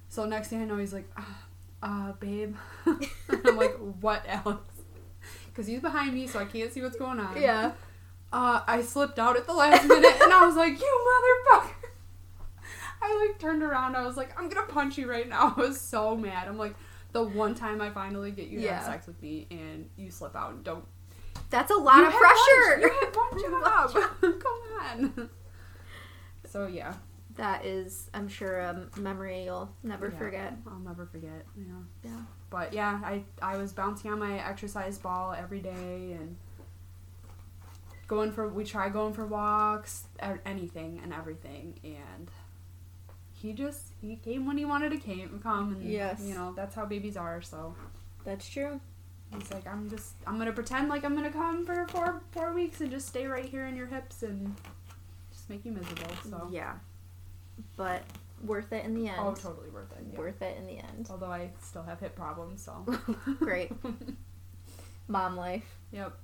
So 0.08 0.24
next 0.26 0.48
thing 0.48 0.62
I 0.62 0.64
know, 0.64 0.76
he's 0.78 0.92
like, 0.92 1.10
ah, 1.16 1.38
uh, 1.82 2.12
babe. 2.12 2.56
I'm 2.86 3.56
like, 3.56 3.76
what, 4.00 4.24
Alex? 4.26 4.60
Because 5.48 5.66
he's 5.66 5.80
behind 5.80 6.14
me, 6.14 6.26
so 6.26 6.38
I 6.38 6.44
can't 6.44 6.72
see 6.72 6.82
what's 6.82 6.96
going 6.96 7.18
on. 7.20 7.40
yeah. 7.40 7.72
Uh, 8.32 8.60
I 8.66 8.82
slipped 8.82 9.18
out 9.18 9.36
at 9.38 9.46
the 9.46 9.54
last 9.54 9.86
minute, 9.88 10.16
and 10.20 10.32
I 10.32 10.46
was 10.46 10.54
like, 10.54 10.78
you 10.78 11.40
motherfucker. 11.52 11.70
I 13.02 13.26
like 13.26 13.38
turned 13.38 13.62
around. 13.62 13.96
I 13.96 14.04
was 14.06 14.16
like, 14.16 14.38
I'm 14.38 14.48
gonna 14.50 14.66
punch 14.66 14.98
you 14.98 15.08
right 15.10 15.26
now. 15.28 15.54
I 15.56 15.60
was 15.60 15.80
so 15.80 16.14
mad. 16.16 16.46
I'm 16.48 16.58
like, 16.58 16.74
the 17.12 17.22
one 17.22 17.54
time 17.54 17.80
I 17.80 17.88
finally 17.90 18.30
get 18.30 18.48
you 18.48 18.58
to 18.58 18.64
Yeah. 18.66 18.76
have 18.78 18.84
sex 18.84 19.06
with 19.06 19.20
me 19.22 19.46
and 19.50 19.88
you 19.96 20.10
slip 20.10 20.36
out 20.36 20.50
and 20.52 20.62
don't. 20.64 20.84
That's 21.50 21.70
a 21.70 21.74
lot 21.76 21.98
You 21.98 22.06
of 22.08 22.12
pressure. 22.12 22.80
One, 23.14 23.38
you 23.38 23.44
had 23.44 23.62
one 23.62 23.92
job. 23.92 23.92
Come 24.20 24.57
on. 24.80 25.30
So 26.46 26.66
yeah, 26.66 26.94
That 27.36 27.66
is, 27.66 28.08
I'm 28.14 28.26
sure, 28.28 28.58
a 28.60 28.88
memory 28.96 29.44
you'll 29.44 29.70
never 29.82 30.08
Yeah. 30.08 30.18
forget. 30.18 30.56
I'll 30.66 30.78
never 30.78 31.04
forget. 31.04 31.44
Yeah. 31.56 31.64
Yeah. 32.02 32.20
But 32.48 32.72
yeah, 32.72 33.00
I 33.04 33.24
I 33.42 33.58
was 33.58 33.72
bouncing 33.72 34.10
on 34.10 34.18
my 34.18 34.38
exercise 34.48 34.96
ball 34.98 35.34
every 35.34 35.60
day 35.60 36.12
and 36.18 36.36
going 38.06 38.32
for 38.32 38.48
we 38.48 38.64
try 38.64 38.88
going 38.88 39.12
for 39.12 39.26
walks, 39.26 40.06
anything 40.46 41.00
and 41.02 41.12
everything, 41.12 41.78
and 41.84 42.30
he 43.34 43.52
just 43.52 43.88
he 44.00 44.16
came 44.16 44.46
when 44.46 44.56
he 44.56 44.64
wanted 44.64 44.90
to 44.92 44.96
came 44.98 45.38
come 45.42 45.72
and 45.74 45.82
Yes. 45.92 46.22
you 46.24 46.34
know 46.34 46.54
that's 46.56 46.74
how 46.74 46.86
babies 46.86 47.16
are. 47.16 47.42
So 47.42 47.74
That's 48.24 48.48
true. 48.48 48.80
He's 49.36 49.50
like 49.52 49.66
I'm 49.66 49.88
just 49.90 50.14
I'm 50.26 50.38
gonna 50.38 50.52
pretend 50.52 50.88
like 50.88 51.04
I'm 51.04 51.14
gonna 51.14 51.30
come 51.32 51.64
for 51.64 51.86
four 51.88 52.22
four 52.32 52.52
weeks 52.52 52.80
and 52.80 52.90
just 52.90 53.08
stay 53.08 53.26
right 53.26 53.44
here 53.44 53.66
in 53.66 53.76
your 53.76 53.86
hips 53.86 54.22
and 54.22 54.54
just 55.32 55.48
make 55.50 55.64
you 55.64 55.72
miserable. 55.72 56.14
So 56.28 56.48
Yeah. 56.50 56.74
But 57.76 58.02
worth 58.44 58.72
it 58.72 58.84
in 58.84 58.94
the 58.94 59.08
end. 59.08 59.18
oh, 59.20 59.34
totally 59.34 59.68
worth 59.70 59.90
it. 59.92 60.06
yeah. 60.12 60.18
Worth 60.18 60.40
it 60.42 60.56
in 60.58 60.66
the 60.66 60.78
end. 60.78 61.08
Although 61.10 61.26
I 61.32 61.50
still 61.60 61.82
have 61.82 62.00
hip 62.00 62.14
problems, 62.14 62.62
so 62.62 62.84
Great. 63.40 63.72
Mom 65.08 65.36
life. 65.36 65.64
yep. 65.92 66.16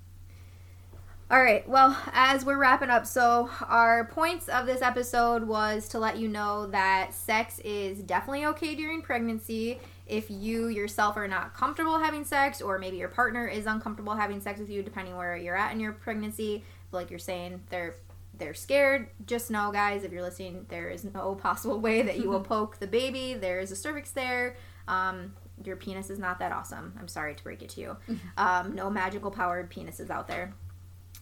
All 1.31 1.43
right. 1.43 1.67
Well, 1.67 1.97
as 2.13 2.45
we're 2.45 2.59
wrapping 2.59 2.91
up, 2.91 3.07
so 3.07 3.49
our 3.67 4.05
points 4.05 4.49
of 4.49 4.67
this 4.67 4.83
episode 4.83 5.45
was 5.45 5.89
to 5.89 5.99
let 5.99 6.19
you 6.19 6.29
know 6.29 6.67
that 6.67 7.15
sex 7.15 7.59
is 7.61 8.01
definitely 8.01 8.45
okay 8.47 8.75
during 8.75 9.01
pregnancy. 9.01 9.81
If 10.07 10.31
you 10.31 10.69
yourself 10.69 11.17
are 11.17 11.29
not 11.29 11.55
comfortable 11.55 11.99
having 11.99 12.25
sex, 12.25 12.61
or 12.61 12.79
maybe 12.79 12.99
your 12.99 13.09
partner 13.09 13.47
is 13.47 13.67
uncomfortable 13.67 14.15
having 14.15 14.41
sex 14.41 14.61
with 14.61 14.69
you, 14.69 14.83
depending 14.83 15.17
where 15.17 15.37
you're 15.37 15.57
at 15.57 15.73
in 15.73 15.81
your 15.81 15.93
pregnancy, 15.93 16.65
like 16.93 17.11
you're 17.11 17.19
saying, 17.19 17.63
they're 17.71 17.95
they're 18.39 18.55
scared. 18.55 19.09
Just 19.27 19.51
know, 19.51 19.71
guys, 19.73 20.03
if 20.05 20.13
you're 20.13 20.23
listening, 20.23 20.67
there 20.69 20.89
is 20.89 21.05
no 21.05 21.35
possible 21.43 21.79
way 21.81 22.03
that 22.03 22.19
you 22.19 22.29
will 22.29 22.41
poke 22.55 22.79
the 22.79 22.87
baby. 22.87 23.35
There 23.35 23.61
is 23.61 23.71
a 23.71 23.77
cervix 23.77 24.11
there. 24.11 24.57
Um, 24.89 25.35
your 25.65 25.77
penis 25.77 26.11
is 26.11 26.19
not 26.19 26.39
that 26.41 26.53
awesome. 26.53 26.95
I'm 26.99 27.09
sorry 27.09 27.35
to 27.35 27.45
break 27.45 27.63
it 27.63 27.71
to 27.71 27.81
you. 27.81 27.97
Um, 28.37 28.75
no 28.75 28.91
magical 28.91 29.31
powered 29.31 29.71
penises 29.71 30.11
out 30.11 30.27
there. 30.27 30.55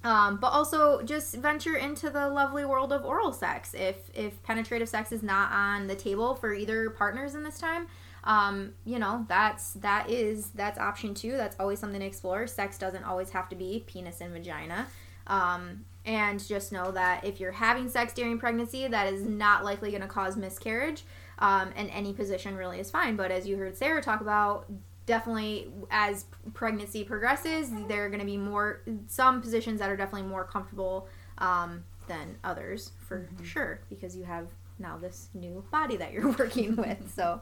Um, 0.04 0.38
but 0.38 0.48
also 0.48 1.02
just 1.02 1.36
venture 1.36 1.76
into 1.76 2.10
the 2.10 2.28
lovely 2.28 2.64
world 2.64 2.92
of 2.92 3.04
oral 3.04 3.32
sex. 3.32 3.74
If 3.74 3.96
if 4.14 4.42
penetrative 4.42 4.88
sex 4.88 5.12
is 5.12 5.22
not 5.22 5.52
on 5.52 5.86
the 5.86 5.94
table 5.94 6.34
for 6.34 6.52
either 6.52 6.90
partners 6.90 7.34
in 7.34 7.44
this 7.44 7.58
time, 7.58 7.86
um, 8.24 8.74
you 8.84 8.98
know 8.98 9.26
that's 9.28 9.72
that 9.74 10.08
is 10.08 10.50
that's 10.50 10.78
option 10.78 11.14
two. 11.14 11.32
That's 11.32 11.56
always 11.58 11.78
something 11.78 12.00
to 12.00 12.06
explore. 12.06 12.46
Sex 12.46 12.78
doesn't 12.78 13.04
always 13.04 13.30
have 13.30 13.48
to 13.48 13.56
be 13.56 13.84
penis 13.86 14.20
and 14.20 14.32
vagina. 14.32 14.86
Um, 15.26 15.84
and 16.04 16.44
just 16.46 16.72
know 16.72 16.90
that 16.90 17.24
if 17.24 17.38
you're 17.38 17.52
having 17.52 17.88
sex 17.88 18.12
during 18.12 18.38
pregnancy, 18.38 18.88
that 18.88 19.12
is 19.12 19.22
not 19.22 19.64
likely 19.64 19.90
going 19.90 20.02
to 20.02 20.08
cause 20.08 20.36
miscarriage. 20.36 21.04
Um, 21.38 21.70
and 21.76 21.90
any 21.90 22.12
position 22.12 22.56
really 22.56 22.80
is 22.80 22.90
fine. 22.90 23.16
But 23.16 23.30
as 23.30 23.46
you 23.46 23.56
heard 23.56 23.76
Sarah 23.76 24.02
talk 24.02 24.20
about, 24.20 24.66
definitely 25.06 25.68
as 25.90 26.26
pregnancy 26.54 27.04
progresses, 27.04 27.70
there 27.88 28.04
are 28.04 28.08
going 28.08 28.20
to 28.20 28.26
be 28.26 28.36
more 28.36 28.82
some 29.08 29.40
positions 29.40 29.80
that 29.80 29.90
are 29.90 29.96
definitely 29.96 30.28
more 30.28 30.44
comfortable 30.44 31.08
um, 31.38 31.84
than 32.08 32.36
others 32.44 32.92
for 33.06 33.20
mm-hmm. 33.20 33.44
sure 33.44 33.80
because 33.88 34.16
you 34.16 34.24
have 34.24 34.46
now 34.78 34.96
this 34.96 35.28
new 35.34 35.64
body 35.70 35.96
that 35.96 36.12
you're 36.12 36.28
working 36.38 36.76
with. 36.76 37.12
So. 37.14 37.40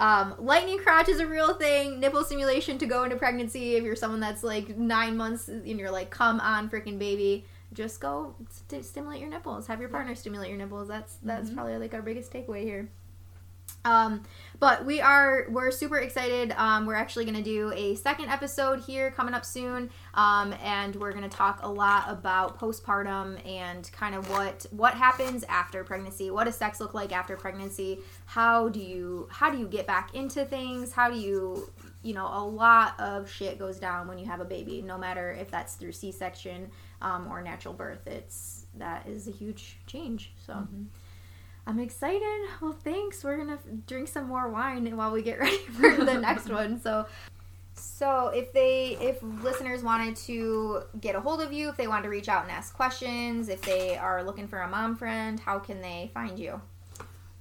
Um, 0.00 0.34
lightning 0.38 0.78
crotch 0.78 1.10
is 1.10 1.20
a 1.20 1.26
real 1.26 1.52
thing. 1.52 2.00
Nipple 2.00 2.24
stimulation 2.24 2.78
to 2.78 2.86
go 2.86 3.04
into 3.04 3.16
pregnancy. 3.16 3.76
If 3.76 3.84
you're 3.84 3.94
someone 3.94 4.18
that's 4.18 4.42
like 4.42 4.76
nine 4.78 5.14
months 5.16 5.48
and 5.48 5.78
you're 5.78 5.90
like, 5.90 6.08
come 6.08 6.40
on, 6.40 6.70
freaking 6.70 6.98
baby, 6.98 7.44
just 7.74 8.00
go 8.00 8.34
st- 8.48 8.84
stimulate 8.84 9.20
your 9.20 9.28
nipples. 9.28 9.66
Have 9.66 9.78
your 9.78 9.90
partner 9.90 10.14
stimulate 10.14 10.48
your 10.48 10.56
nipples. 10.56 10.88
That's 10.88 11.16
that's 11.22 11.48
mm-hmm. 11.48 11.54
probably 11.54 11.76
like 11.76 11.92
our 11.92 12.00
biggest 12.00 12.32
takeaway 12.32 12.62
here. 12.62 12.88
Um, 13.84 14.22
but 14.58 14.84
we 14.84 15.00
are 15.00 15.46
we're 15.48 15.70
super 15.70 15.98
excited. 15.98 16.52
Um, 16.52 16.84
we're 16.84 16.94
actually 16.94 17.24
going 17.24 17.36
to 17.36 17.42
do 17.42 17.72
a 17.74 17.94
second 17.94 18.28
episode 18.28 18.80
here 18.80 19.10
coming 19.10 19.32
up 19.32 19.44
soon, 19.44 19.90
um, 20.14 20.54
and 20.62 20.94
we're 20.96 21.12
going 21.12 21.28
to 21.28 21.34
talk 21.34 21.60
a 21.62 21.68
lot 21.68 22.04
about 22.08 22.58
postpartum 22.58 23.44
and 23.46 23.90
kind 23.92 24.14
of 24.14 24.28
what 24.28 24.66
what 24.70 24.94
happens 24.94 25.44
after 25.44 25.82
pregnancy. 25.82 26.30
What 26.30 26.44
does 26.44 26.56
sex 26.56 26.78
look 26.78 26.92
like 26.92 27.12
after 27.12 27.36
pregnancy? 27.36 28.00
How 28.26 28.68
do 28.68 28.80
you 28.80 29.28
how 29.30 29.50
do 29.50 29.58
you 29.58 29.66
get 29.66 29.86
back 29.86 30.14
into 30.14 30.44
things? 30.44 30.92
How 30.92 31.10
do 31.10 31.18
you 31.18 31.72
you 32.02 32.12
know 32.12 32.26
a 32.26 32.44
lot 32.44 33.00
of 33.00 33.30
shit 33.30 33.58
goes 33.58 33.78
down 33.78 34.08
when 34.08 34.18
you 34.18 34.26
have 34.26 34.40
a 34.40 34.44
baby, 34.44 34.82
no 34.82 34.98
matter 34.98 35.32
if 35.32 35.50
that's 35.50 35.74
through 35.74 35.92
C 35.92 36.12
section 36.12 36.70
um, 37.00 37.28
or 37.30 37.40
natural 37.40 37.72
birth. 37.72 38.06
It's 38.06 38.66
that 38.76 39.08
is 39.08 39.26
a 39.26 39.32
huge 39.32 39.78
change. 39.86 40.34
So. 40.44 40.52
Mm-hmm. 40.52 40.82
I'm 41.70 41.78
excited. 41.78 42.48
Well, 42.60 42.72
thanks. 42.72 43.22
We're 43.22 43.36
gonna 43.36 43.60
drink 43.86 44.08
some 44.08 44.26
more 44.26 44.48
wine 44.48 44.96
while 44.96 45.12
we 45.12 45.22
get 45.22 45.38
ready 45.38 45.56
for 45.58 46.04
the 46.04 46.18
next 46.18 46.50
one. 46.50 46.80
So, 46.80 47.06
so 47.74 48.32
if 48.34 48.52
they, 48.52 48.96
if 49.00 49.22
listeners 49.22 49.84
wanted 49.84 50.16
to 50.16 50.82
get 51.00 51.14
a 51.14 51.20
hold 51.20 51.40
of 51.40 51.52
you, 51.52 51.68
if 51.68 51.76
they 51.76 51.86
wanted 51.86 52.02
to 52.02 52.08
reach 52.08 52.28
out 52.28 52.42
and 52.42 52.50
ask 52.50 52.74
questions, 52.74 53.48
if 53.48 53.62
they 53.62 53.96
are 53.96 54.24
looking 54.24 54.48
for 54.48 54.58
a 54.62 54.68
mom 54.68 54.96
friend, 54.96 55.38
how 55.38 55.60
can 55.60 55.80
they 55.80 56.10
find 56.12 56.40
you? 56.40 56.60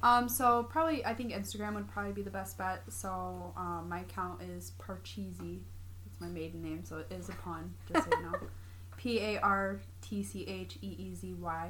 Um, 0.04 0.30
so 0.30 0.62
probably 0.62 1.04
I 1.04 1.16
think 1.16 1.34
Instagram 1.34 1.74
would 1.74 1.88
probably 1.88 2.12
be 2.12 2.22
the 2.22 2.30
best 2.30 2.56
bet. 2.56 2.84
So 2.88 3.52
um, 3.58 3.88
my 3.90 4.02
account 4.02 4.44
is 4.44 4.74
Partcheezy. 4.80 5.62
It's 6.06 6.22
my 6.22 6.28
maiden 6.28 6.62
name, 6.62 6.86
so 6.86 7.00
it 7.00 7.12
is 7.12 7.30
a 7.30 7.34
pun. 7.34 7.74
Just 7.92 8.08
so 8.08 8.16
you 8.16 8.26
know, 8.26 8.38
P 8.98 9.20
A 9.22 9.40
R 9.40 9.82
T 10.02 10.22
C 10.22 10.46
H 10.46 10.78
E 10.84 10.96
E 11.00 11.16
Z 11.16 11.34
Y. 11.34 11.70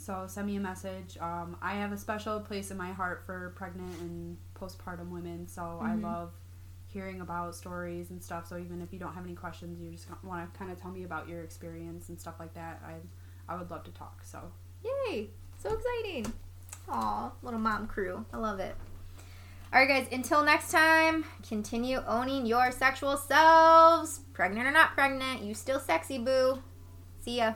So 0.00 0.24
send 0.26 0.46
me 0.46 0.56
a 0.56 0.60
message. 0.60 1.18
Um, 1.20 1.56
I 1.60 1.74
have 1.74 1.92
a 1.92 1.98
special 1.98 2.40
place 2.40 2.70
in 2.70 2.78
my 2.78 2.90
heart 2.90 3.22
for 3.26 3.52
pregnant 3.54 4.00
and 4.00 4.38
postpartum 4.54 5.10
women. 5.10 5.46
So 5.46 5.60
mm-hmm. 5.60 5.86
I 5.86 5.94
love 5.94 6.32
hearing 6.86 7.20
about 7.20 7.54
stories 7.54 8.10
and 8.10 8.22
stuff. 8.22 8.48
So 8.48 8.56
even 8.56 8.80
if 8.80 8.92
you 8.94 8.98
don't 8.98 9.12
have 9.12 9.24
any 9.24 9.34
questions, 9.34 9.78
you 9.78 9.90
just 9.90 10.06
want 10.24 10.52
to 10.52 10.58
kind 10.58 10.72
of 10.72 10.80
tell 10.80 10.90
me 10.90 11.04
about 11.04 11.28
your 11.28 11.42
experience 11.42 12.08
and 12.08 12.18
stuff 12.18 12.36
like 12.40 12.54
that. 12.54 12.82
I 12.84 12.94
I 13.52 13.58
would 13.58 13.70
love 13.70 13.84
to 13.84 13.90
talk. 13.90 14.22
So 14.24 14.40
yay! 14.82 15.28
So 15.58 15.74
exciting. 15.74 16.32
Aw, 16.88 17.32
little 17.42 17.60
mom 17.60 17.86
crew. 17.86 18.24
I 18.32 18.38
love 18.38 18.58
it. 18.58 18.74
All 19.72 19.80
right, 19.80 19.88
guys. 19.88 20.08
Until 20.10 20.42
next 20.42 20.72
time, 20.72 21.24
continue 21.46 22.02
owning 22.06 22.46
your 22.46 22.72
sexual 22.72 23.16
selves. 23.16 24.20
Pregnant 24.32 24.66
or 24.66 24.72
not 24.72 24.94
pregnant, 24.94 25.42
you 25.42 25.54
still 25.54 25.78
sexy, 25.78 26.18
boo. 26.18 26.62
See 27.20 27.36
ya. 27.36 27.54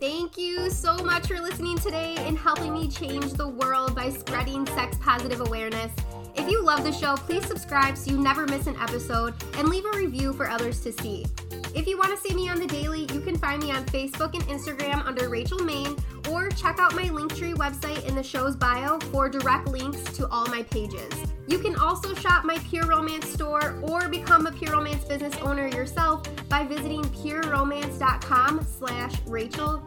Thank 0.00 0.38
you 0.38 0.70
so 0.70 0.96
much 0.96 1.26
for 1.26 1.38
listening 1.38 1.76
today 1.76 2.16
and 2.20 2.38
helping 2.38 2.72
me 2.72 2.88
change 2.88 3.34
the 3.34 3.46
world 3.46 3.94
by 3.94 4.08
spreading 4.08 4.66
sex 4.68 4.96
positive 4.96 5.42
awareness. 5.42 5.92
If 6.34 6.50
you 6.50 6.64
love 6.64 6.84
the 6.84 6.92
show, 6.92 7.16
please 7.16 7.44
subscribe 7.44 7.98
so 7.98 8.12
you 8.12 8.16
never 8.16 8.46
miss 8.46 8.66
an 8.66 8.76
episode 8.80 9.34
and 9.58 9.68
leave 9.68 9.84
a 9.84 9.98
review 9.98 10.32
for 10.32 10.48
others 10.48 10.80
to 10.84 10.92
see. 10.92 11.26
If 11.74 11.86
you 11.86 11.98
want 11.98 12.18
to 12.18 12.28
see 12.28 12.34
me 12.34 12.48
on 12.48 12.58
the 12.58 12.66
daily, 12.66 13.02
you 13.12 13.20
can 13.20 13.36
find 13.36 13.62
me 13.62 13.72
on 13.72 13.84
Facebook 13.84 14.32
and 14.32 14.42
Instagram 14.44 15.04
under 15.04 15.28
Rachel 15.28 15.58
Maine, 15.58 15.94
or 16.30 16.48
check 16.50 16.78
out 16.78 16.94
my 16.94 17.04
Linktree 17.04 17.54
website 17.54 18.06
in 18.06 18.14
the 18.14 18.22
show's 18.22 18.56
bio 18.56 18.98
for 19.10 19.28
direct 19.28 19.68
links 19.68 20.02
to 20.16 20.28
all 20.28 20.46
my 20.46 20.62
pages. 20.62 21.12
You 21.46 21.58
can 21.58 21.74
also 21.76 22.14
shop 22.14 22.44
my 22.44 22.58
Pure 22.58 22.86
Romance 22.86 23.28
store 23.28 23.78
or 23.82 24.08
become 24.08 24.46
a 24.46 24.52
Pure 24.52 24.72
Romance 24.72 25.04
business 25.04 25.36
owner 25.38 25.66
yourself 25.66 26.22
by 26.48 26.64
visiting 26.64 27.02
pureromance.com 27.02 28.64
slash 28.64 29.14
Rachel. 29.26 29.82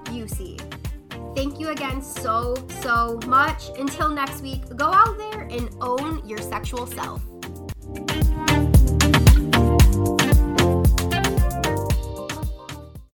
Thank 1.36 1.60
you 1.60 1.69
again 1.69 2.01
so, 2.01 2.56
so 2.82 3.19
much. 3.25 3.69
Until 3.79 4.10
next 4.10 4.41
week, 4.41 4.63
go 4.75 4.86
out 4.86 5.17
there 5.17 5.41
and 5.41 5.69
own 5.82 6.27
your 6.27 6.39
sexual 6.39 6.86
self. 6.86 7.23